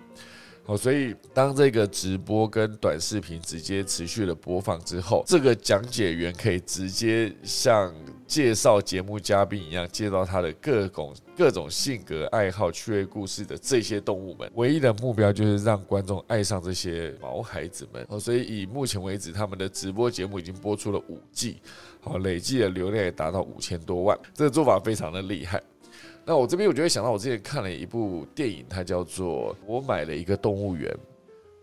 [0.67, 7.93] 好，所以当这个直播跟短视频直接持续的播放之后，这个讲解员可以直接像
[8.25, 14.51] 介绍节目嘉宾一样，介绍他的各种各种性格、爱好、趣味故事的这些动物们。
[14.55, 18.03] 唯一的目标就是让观众爱上这些毛孩子们。
[18.09, 21.57] 哦，所以以目前为止，他们的直播节目已经播出了五季。
[22.01, 25.61] 好，累计的流量也达到五千多万，这个做法非常的厉害。
[26.25, 30.91] 那我这边我就会想到，我之前看了一部电影，它叫做《我买了一个动物园》。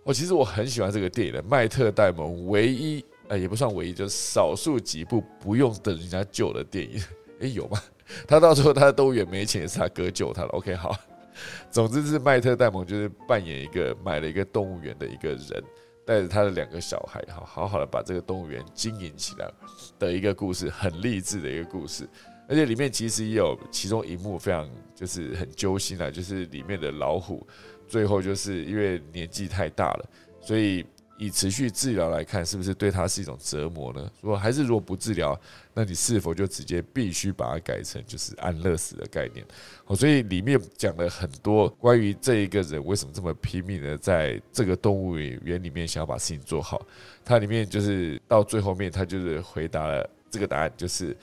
[0.05, 7.03] 我其实我很喜欢这个电影的，麦特戴蒙唯一，呃，也不算唯一，就是少数几部不用等人家救的电影。
[7.41, 7.83] 诶，有吗？
[8.27, 10.49] 他到最后他的动物园没钱，也是他哥救他了。
[10.51, 10.97] OK，好。
[11.71, 15.65] 总之是麦特戴蒙就是扮演一个买了一个动物园的一个人。
[16.05, 19.49] 带着他的两个小孩，好好好的把这个动物园经营起来
[20.01, 22.09] 的一个故事，很励志的一个故事。
[22.53, 27.47] 而且里面其实也有其中一幕非常就是很揪心啊，就是里面的老虎
[27.89, 30.11] 最后就是因为年纪太大了，
[30.43, 30.85] 所以。
[31.19, 34.11] 以持续治疗来看，是不是对他是一种折磨呢？
[34.21, 35.41] 如果还是如果不治疗，
[35.73, 39.47] 那你是否就直接必须把它改成就是安乐死的概念？
[39.87, 46.85] 哦，所以里面讲了很多关于这一个人为什么这么拼命的在这个动物园里面想要把事情做好。
[47.25, 51.17] 它里面就是到最后面，他就是回答了这个答案，就是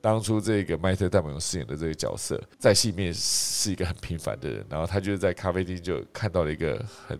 [0.00, 7.18] 当初这个麦特戴蒙饰演的这个角色，在戏里面是一个很平凡的人，然后他就是在咖啡厅就看到了一个很。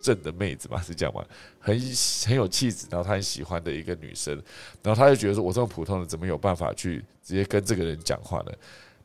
[0.00, 1.24] 正的妹子嘛，是这样吗？
[1.58, 1.76] 很
[2.24, 4.32] 很有气质，然后他很喜欢的一个女生，
[4.80, 8.52] 然后他就觉得说，我这么普通的，怎么有办法去直接跟这个人讲话呢？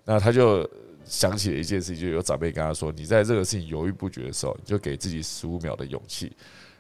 [0.06, 0.70] 那他就
[1.04, 6.32] 想起了一件事情，就有长辈跟他说，你在这个事情犹豫不决的时候，你就给自己十五秒的勇气，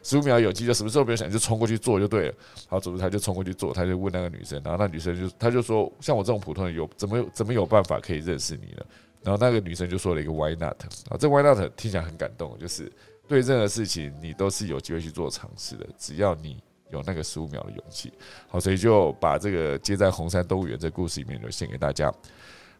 [0.03, 2.33] 十五秒勇气，就什么时候不用想，就冲过去做就对了。
[2.67, 8.85] 好，总之他就冲过去做，他就问那个女生，然后那女生就他就说，像我这种普通人，有怎么怎么有办法可以认识你呢？
[9.23, 10.75] 然后那个女生就说了一个 Why not？
[11.09, 12.91] 啊，这 Why not 听起来很感动，就是。
[13.25, 18.11] 对任何事情，你都是有机会去做尝试的，只要你有那个十五秒的勇气。
[18.49, 22.13] 好，所以就把这个接在红山动物园这故事里面就献给大家。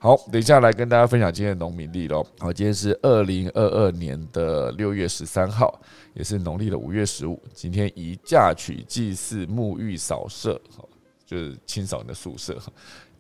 [0.04, 2.28] 好，等一下来跟大家分享今天的农民历喽。
[2.38, 5.82] 好，今天是二零二二年的六月十三号，
[6.14, 7.42] 也是农历的五月十五。
[7.54, 10.60] 今天宜嫁娶、祭祀、沐浴、扫舍，
[11.26, 12.62] 就是清扫你的宿舍。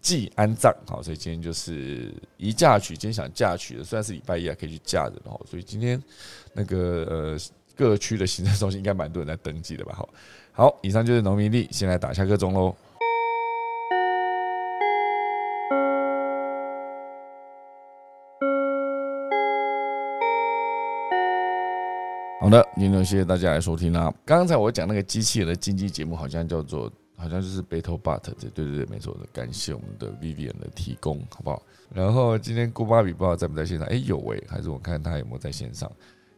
[0.01, 5.39] 祭安葬，好，所以今天就是宜嫁娶，今天想嫁娶的，虽然是礼拜一啊，可以去嫁人哦。
[5.49, 5.97] 所以今天
[6.51, 7.37] 那个呃
[7.77, 9.95] 各区的行政中心应该蛮多人在登记的吧？
[9.95, 10.09] 好，
[10.51, 12.75] 好，以上就是农民历，先来打下个钟喽。
[22.43, 24.13] 好的，今天谢谢大家来收听啦。
[24.25, 26.91] 刚才我讲那个机器人的经济节目，好像叫做。
[27.15, 31.63] 好像就是 Battle But，对对对，没错的，感谢我们的 Vivian 的提供，好不好？
[31.93, 33.87] 然后今天姑芭比不知道在不在线上？
[33.87, 35.89] 哎，有哎，还是我看他有没有在线上？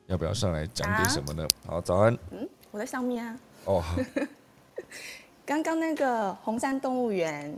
[0.05, 1.47] 要不要上来讲点什么呢？
[1.65, 2.15] 好，早安。
[2.29, 3.39] 嗯，我在上面啊。
[3.63, 3.97] 哦，好。
[5.43, 7.57] 刚刚那个红山动物园，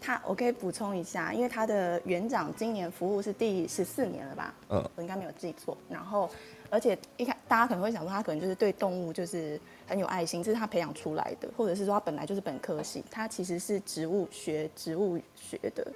[0.00, 4.54] 他我可以补充一下，因为他的园长今年服务是第十四年了吧？
[4.70, 5.78] 嗯，我应该没有记错。
[5.88, 6.28] 然后。
[6.70, 15.86] 而且一开，大家可能会想说，他可能就是对动物就是很有爱心，这是他培养出来的，或者是说他本来就是本科系，他其实是植物学、植物学的，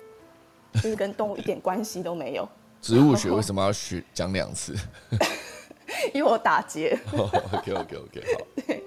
[0.83, 2.49] 就是跟动物一点关系都没有。
[2.83, 4.75] 植物学为什么要学讲两次？
[6.13, 6.99] 因为我打结。
[7.13, 8.47] OK OK OK 好。
[8.67, 8.83] 对，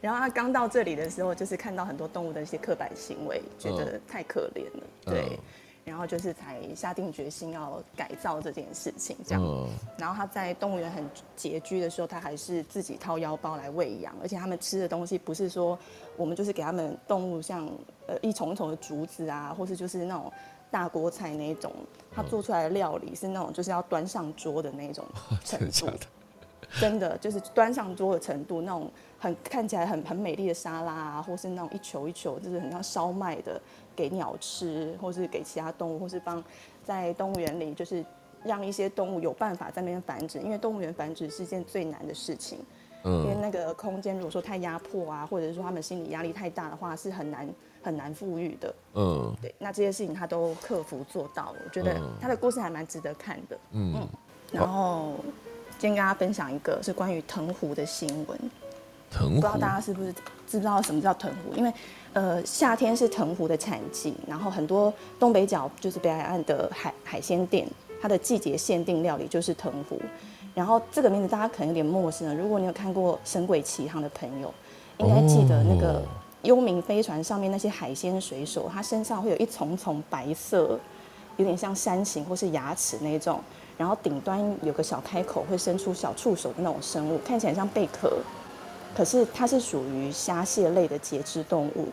[0.00, 4.86] 然后他刚到这里的时候，就是看到很多动物的一些刻板行为，觉得太可怜了。
[5.04, 5.38] 对。
[5.86, 9.68] 然后就是才下定决心要改造这件事情，这样。
[9.96, 11.08] 然后他在动物园很
[11.38, 15.78] 拮据的时候，他还是自己掏腰包来喂养，而且他们吃的东西不是说
[16.16, 17.66] 我们就是给他们动物像
[18.08, 20.30] 呃一丛一丛的竹子啊，或是就是那种
[20.72, 21.72] 大锅菜那种，
[22.12, 25.04] 他做出来的料理是那种就是要端上桌的那种
[25.44, 25.88] 程度，
[26.80, 33.60] 真的就是端上桌的程度，那种很看起来很很美丽的沙拉啊，或是那种一球一球就是很像烧麦的。
[33.96, 36.44] 给鸟吃，或是给其他动物，或是帮
[36.84, 38.04] 在动物园里，就是
[38.44, 40.38] 让一些动物有办法在那边繁殖。
[40.38, 42.58] 因为动物园繁殖是件最难的事情，
[43.04, 47.48] 嗯，因为那个空间如果说太压迫啊，或者是说他们心理压力太大的话，是很难
[47.82, 49.54] 很难富裕的，嗯，对。
[49.58, 54.06] 那这些事情他都克服做到了，我觉得他的故事还蛮值得看的，嗯。
[54.52, 55.14] 然后
[55.78, 58.38] 今天跟大家分享一个是关于藤壶的新闻，
[59.10, 61.54] 藤壶，不知道大家是不是知不知道什么叫藤壶？
[61.56, 61.72] 因为
[62.12, 67.68] 呃，夏天是藤壶的产季，然后很多东北角就是北海岸的海海鲜店，
[68.00, 70.00] 它的季节限定料理就是藤壶。
[70.54, 74.52] 然后这个名字大家可能有点陌生了，如果你有看过《神鬼奇航》的朋友，
[74.98, 76.02] 应该记得那个
[76.42, 80.80] 幽冥飞船上面那些海鲜水手，他身上会有一丛丛白色，
[81.36, 83.38] 有点像山形或是牙齿那种，
[83.76, 88.16] 然后顶端有个小开口，会伸出小触手的那种生物，看起来像贝壳，
[88.96, 91.88] 可是它是属于虾蟹类的节肢动物。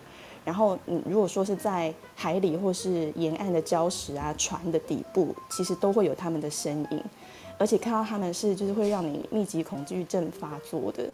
[0.45, 7.03] 然后，嗯，如果说是在海里或是沿岸的礁石啊、船的底部，其实都会有它们的身影，
[7.57, 11.09] 而且看到它们是就是会让你密集恐惧症发作的。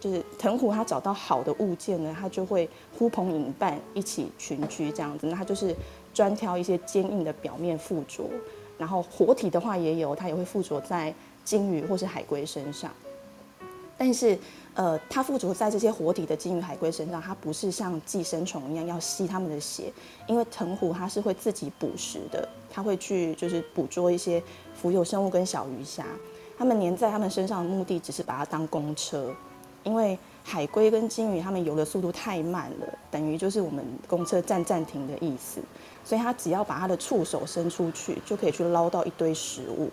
[0.00, 2.68] 就是藤壶，它找到好的物件呢，它就会
[2.98, 5.26] 呼朋引伴一起群居这样子。
[5.28, 5.74] 那它就是
[6.12, 8.24] 专挑一些坚硬的表面附着，
[8.76, 11.14] 然后活体的话也有，它也会附着在
[11.44, 12.90] 鲸鱼或是海龟身上，
[13.96, 14.38] 但是。
[14.76, 19.84] 呃，它附着在这些活体的鲸鱼、海龟身上，它不是像寄生虫一样要吸它们的血，
[20.26, 24.42] 因为藤壶它是会自己捕食的，它会去就是捕捉一些
[24.74, 26.04] 浮游生物跟小鱼虾，
[26.58, 29.32] 它们粘在它们身上的目的只是把它当公车，
[29.84, 35.60] 因为海龟跟鲸鱼它们游的速度太慢了，等于就是我们公车站暂停的意思，
[36.04, 39.88] 所以它只要把它的触手伸出去，就可以去捞到一堆食物。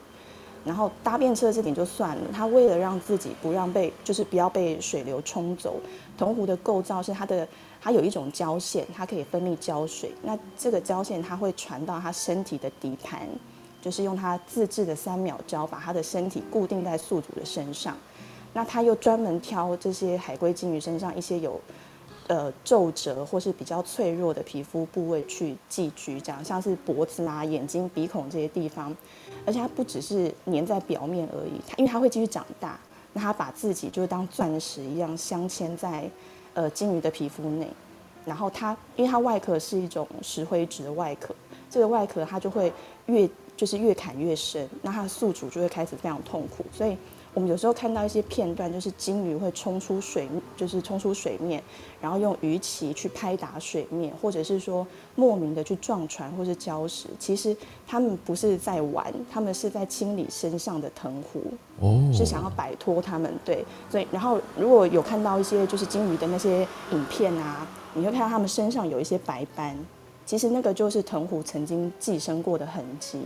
[0.64, 5.80] 然后搭便车这点就算了，它为了让自己不让被，就是不要被水流冲走，
[6.18, 7.48] 铜壶的构造是它的，
[7.82, 10.12] 它有一种胶线，它可以分泌胶水。
[10.22, 13.28] 那这个胶线它会传到它身体的底盘，
[13.82, 17.98] 就是用它自制的三秒胶把它的身体固定在宿主的身上。
[18.54, 21.60] 那它又专门挑这些海龟、鲸鱼身上一些有。
[22.28, 28.96] 呃，皱褶或是比较脆弱的皮肤部位去寄居，这样像是脖子啊、眼睛、鼻孔这些地方，
[29.46, 32.80] 而且它不只是粘在表面而已，它因为它会继续长大，
[33.14, 36.10] 那它把自己就当钻石一样镶嵌在
[36.54, 37.68] 呃金鱼的皮肤内，
[38.26, 41.36] 然后它因为它外壳是一种石灰质的外壳，
[41.70, 42.72] 这个外壳它就会
[43.06, 46.98] 越就是越砍越深，那它的宿主就会开始非常痛苦，所以。
[47.34, 50.28] 我们有时候看到一些片段，就是鲸鱼会冲出水，
[50.58, 51.64] 就是冲出水面，
[52.02, 57.08] 然后用鱼鳍去拍打水面，或者是说莫名的去撞船或是礁石。
[57.18, 57.56] 其实
[57.88, 61.42] 他们不是在玩，他们是在清理身上的藤壶，
[61.80, 63.34] 哦，是想要摆脱他们。
[63.46, 69.78] 对，所以然后如果有看到一些就是鲸鱼的那些影片啊，你会看到他们身上有一些白斑，
[70.26, 73.22] 其实那个就是藤壶曾经寄生过的痕迹。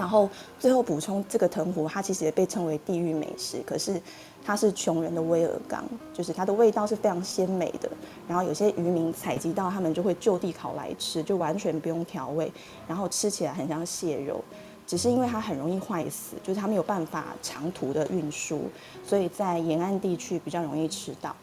[0.00, 0.26] 然后
[0.58, 4.00] 最后补充，这个藤壶它其实也被称为地狱美食，可是
[4.42, 5.84] 它是穷人的威尔刚，
[6.14, 7.90] 就是它的味道是非常鲜美的。
[8.26, 12.50] 然后有些渔民采集到，他们就会就地烤来吃，就完全不用调味，
[12.88, 14.42] 然后吃起来很像蟹肉。
[14.86, 18.62] 只是因为它很容易坏死，就是它没有办法长途的运输，
[19.04, 21.36] 所以在沿岸地区比较容易吃到。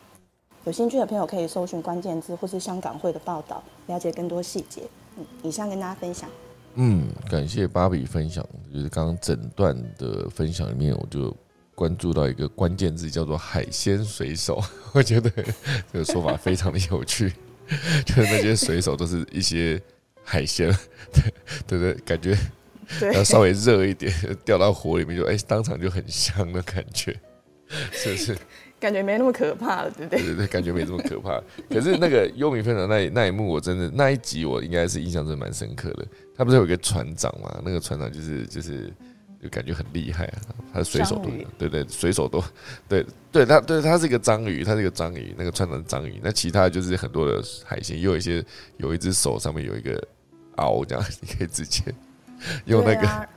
[0.65, 4.81] 有兴趣的朋友可以搜寻关键字或是香港会的报道，了解更多细节。
[5.15, 6.27] 嗯，以上跟大家分享。
[6.79, 11.35] 嗯，感谢芭比分享，就是刚刚整段的分享里面，我就
[11.73, 14.63] 关注到一个关键字，叫做“海鲜水手”。
[14.93, 15.29] 我觉得
[15.91, 17.33] 这个说法非常的有趣，
[18.05, 19.81] 就是那些水手都是一些
[20.23, 20.71] 海鲜，
[21.67, 22.37] 对对对，感觉
[23.13, 24.13] 要稍微热一点，
[24.45, 27.19] 掉到火里面就哎，当场就很香的感觉，
[27.91, 28.37] 是不是？
[28.79, 30.23] 感觉没那么可怕了，对不对？
[30.23, 31.41] 对对，感觉没这么可怕。
[31.69, 36.05] 可是那个幽冥分享那那一幕，我真的那一集我应该是印象真的蛮深刻的。
[36.35, 37.59] 他不是有一个船长嘛？
[37.65, 38.93] 那个船长就是就是
[39.41, 40.37] 就感觉很厉害啊，
[40.71, 42.43] 他的水手都对对，水手都
[42.87, 46.19] 对对，他对他是一个章鱼，他是一个章鱼，那个船长是章鱼。
[46.23, 48.43] 那其他就是很多的海鲜，也有一些
[48.77, 49.99] 有一只手上面有一个
[50.55, 51.81] 螯，这样你可以直接
[52.65, 53.27] 用那个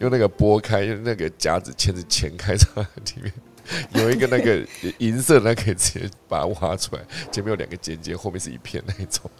[0.00, 3.32] 用那个拨开，用那个夹子钳子 钳开在里面。
[3.94, 4.66] 有一个那个
[4.98, 9.30] 银色，那可以直接把它挖出来，前面有两个尖尖，后面是一片那一种。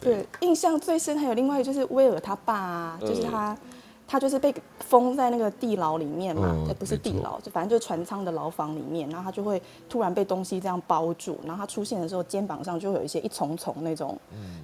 [0.00, 3.56] 对，印象最深还有另外就是威尔他爸，就是他。
[4.06, 14.16] 他就是被封在那个地牢里面嘛，哎，不是地牢，就反正就是船舱的牢房里面，然后他就会突然被东西这样包住，然后他出现的时候，肩膀上就会有一些一丛丛那种，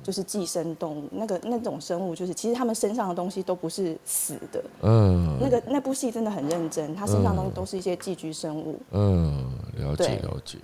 [0.03, 10.59] 就是寄生动物，那个那种生物，就是其实他们身上的东西都不是死的，嗯，那个那部戏真的很认真，他身上东西都是一些寄居生物，嗯，了解了解。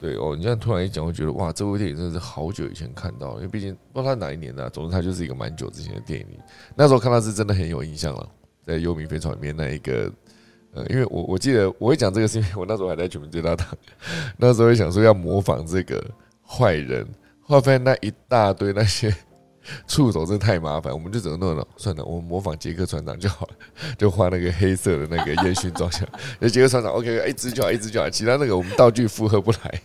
[0.00, 6.26] 对哦，你这样突然一讲，我觉得哇，这部电影真的是好久以前看到，因为毕竟不知道它哪一年的，总之它就是一个蛮久之前的电影。
[6.76, 8.28] 那时候看到是真的很有印象了，
[8.64, 10.12] 在《幽冥飞船》里面那一个，
[10.72, 13.66] 呃，因为我我记得我会讲这个，是因为我那时候还在《全民追大党》，
[14.36, 16.00] 那时候会想说要模仿这个
[16.46, 17.04] 坏人，
[17.40, 19.12] 后来发现那一大堆那些
[19.86, 23.52] 触手真的太麻烦，我们就只能弄了，算了，我们模仿杰克船长就好了，
[23.98, 26.06] 就画那个黑色的那个烟熏妆像，
[26.40, 29.80] 就杰克船长 OK，一只就好，一只就好，其他那个我们道具负荷不来。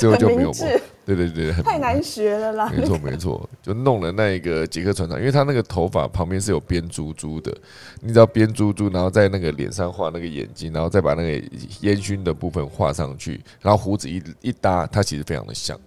[0.00, 0.68] 最后就没有模，
[1.06, 2.68] 对对对，太难学了啦。
[2.76, 7.56] 没错没错，就弄了那一个杰克船长，因为他那个头发旁边是有编珠珠的，
[8.00, 11.46] 你只要编珠珠，然后在那个脸上画那个眼睛，然后再把那个
[11.82, 15.78] 烟熏的部分画上去，然后胡子一一搭，他其实非常的像。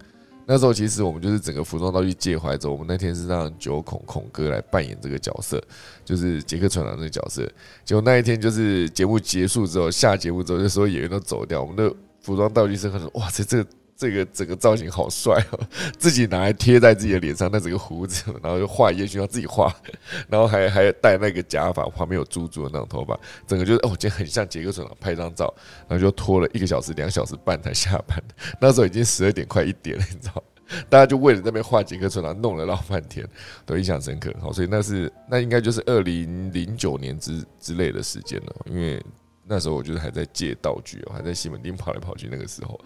[0.46, 5.62] 那时候其实我们就是整个服装道具借回来之后，我们那天是让九孔孔哥来扮演这个角色，
[6.04, 7.50] 就是杰克船长这个角色。
[7.86, 11.94] 结果那一天就是节目结束之后，下节目之后，就所有演员都走掉，我们的。
[12.24, 13.70] 服装道具师他说：“哇塞，这个
[14.04, 15.60] 这个整个造型好帅哦！
[15.98, 19.74] 自己拿来贴在自己的脸上，那整个胡子， 然后就画烟熏，要自己画，
[20.28, 25.54] 然后还还戴那个假发，旁边有珠珠的那种头发，整个就是哦，今天很像杰克船长拍张照，
[25.88, 28.22] 然后就拖了一个小时、两小时半才下班。
[28.60, 30.44] 那时候已经十二点快一点了，你知道，
[30.90, 33.26] 大家就为了那边画杰克船长弄了老半天，
[33.66, 34.34] 都印象深刻。
[34.42, 39.02] 好，所以那是那应该就是二零零九年之之类的时间了，因为。”
[39.46, 42.30] 那时候我觉得还在借道具哦，还在西门町跑来跑去。
[42.32, 42.80] 那个时候，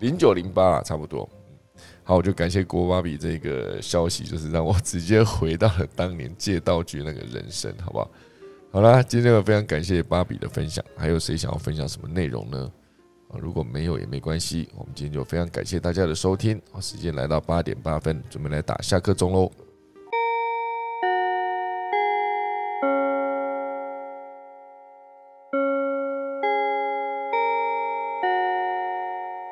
[0.00, 1.28] 零九零八啊，差不多。
[2.02, 8.10] 好，我就感谢国巴比这个消息，就是让我直接回到了当年借道具那个人生，好不好？
[8.70, 10.84] 好啦，今天我非常感谢芭比的分享。
[10.96, 12.70] 还有谁想要分享什么内容呢？
[13.28, 14.68] 啊，如果没有也没关系。
[14.74, 16.60] 我们今天就非常感谢大家的收听。
[16.72, 19.50] 好，时间来到八点八分，准备来打下课钟喽。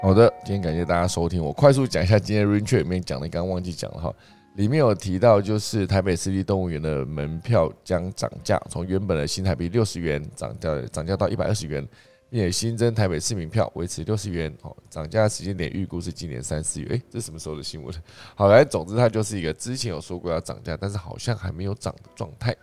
[0.06, 1.44] 好的，今天感谢大家收听。
[1.44, 4.14] 我快速讲一下今天 Rain Trip 里面讲的，刚刚忘记讲了哈。
[4.54, 11.84] 里面有提到，就是台北市立动物园的门票将涨价，从原本的新台币六十元涨价涨价到一百二十元，
[12.30, 14.56] 并且新增台北市民票维持六十元。
[14.62, 16.86] 哦，涨价的时间点预估是今年三四月。
[16.90, 17.92] 诶，这什么时候的新闻？
[18.36, 22.54] 好，来，总之它就是一个之前有说过要涨价，但是好像还没有涨的状态。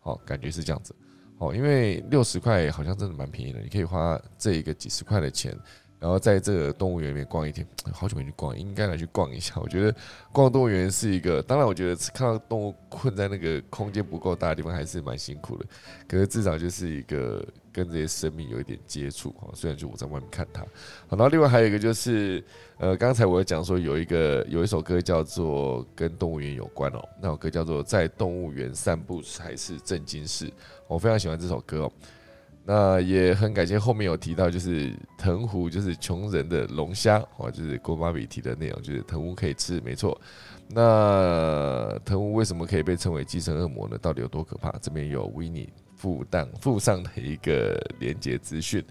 [0.00, 0.96] 哦，感觉是这样子。
[1.36, 5.54] 哦，因为六十块好像真的蛮便宜的，你可以花这一个几十块的钱。
[5.98, 9.54] 然后在这个动物园里面逛一天， 好久没去逛，应该来去逛一下。
[9.62, 9.94] 我觉得
[10.32, 15.66] 逛动物园是一个，当然我觉得看到动物困在那个空间不够大的地方还是蛮辛苦的，
[16.06, 19.48] 可是至少就是一个跟这些生命有一点接触啊。
[19.54, 22.44] 虽然就我在外面看它，好，然后另外还有一个就是，
[22.78, 30.52] 呃，刚才我讲说有一个有一首歌叫做跟动物园有关哦，那首歌叫做在动物园散步才是正经事，
[30.86, 31.92] 我非常喜欢这首歌哦。
[32.68, 40.20] 那也很感谢后面有提到，就是藤壶就是穷人的龙虾哦，就是郭妈咪提的内容，就是藤壶可以吃，没错。
[40.68, 43.96] 那藤壶为什么可以被称为寄生恶魔呢？
[44.02, 44.68] 到底有多可怕？
[44.82, 48.84] 这边有维尼附档附上的一个连接资讯。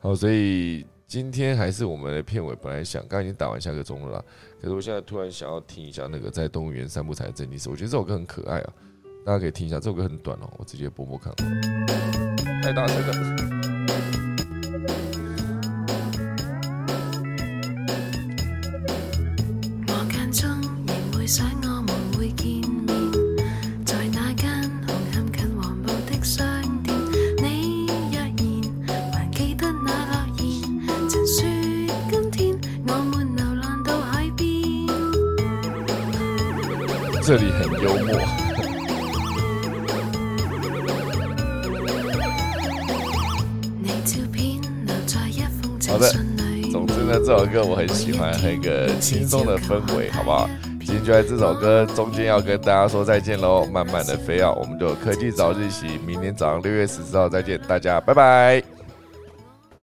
[0.00, 4.24] 好，所以今天还是我们的片尾，本来想刚已经打完下个钟了啦，
[4.60, 8.72] 可是我现在突然想要听一下那个在动物园散步才正经事，我觉得这首歌很可爱啊，
[9.24, 11.32] 大家可以听一下，这首歌很短哦，我直接播播看。
[12.62, 13.12] 太大声了。
[19.88, 20.60] 我间中
[47.20, 50.48] 这首歌我很喜欢，很一个轻松的氛围，好不好？
[50.80, 58.83] 今天就在这首歌中间要跟大家说再见喽，慢慢的飞啊，我们就科技早自习，明天早上六月十四号再见，大家拜拜。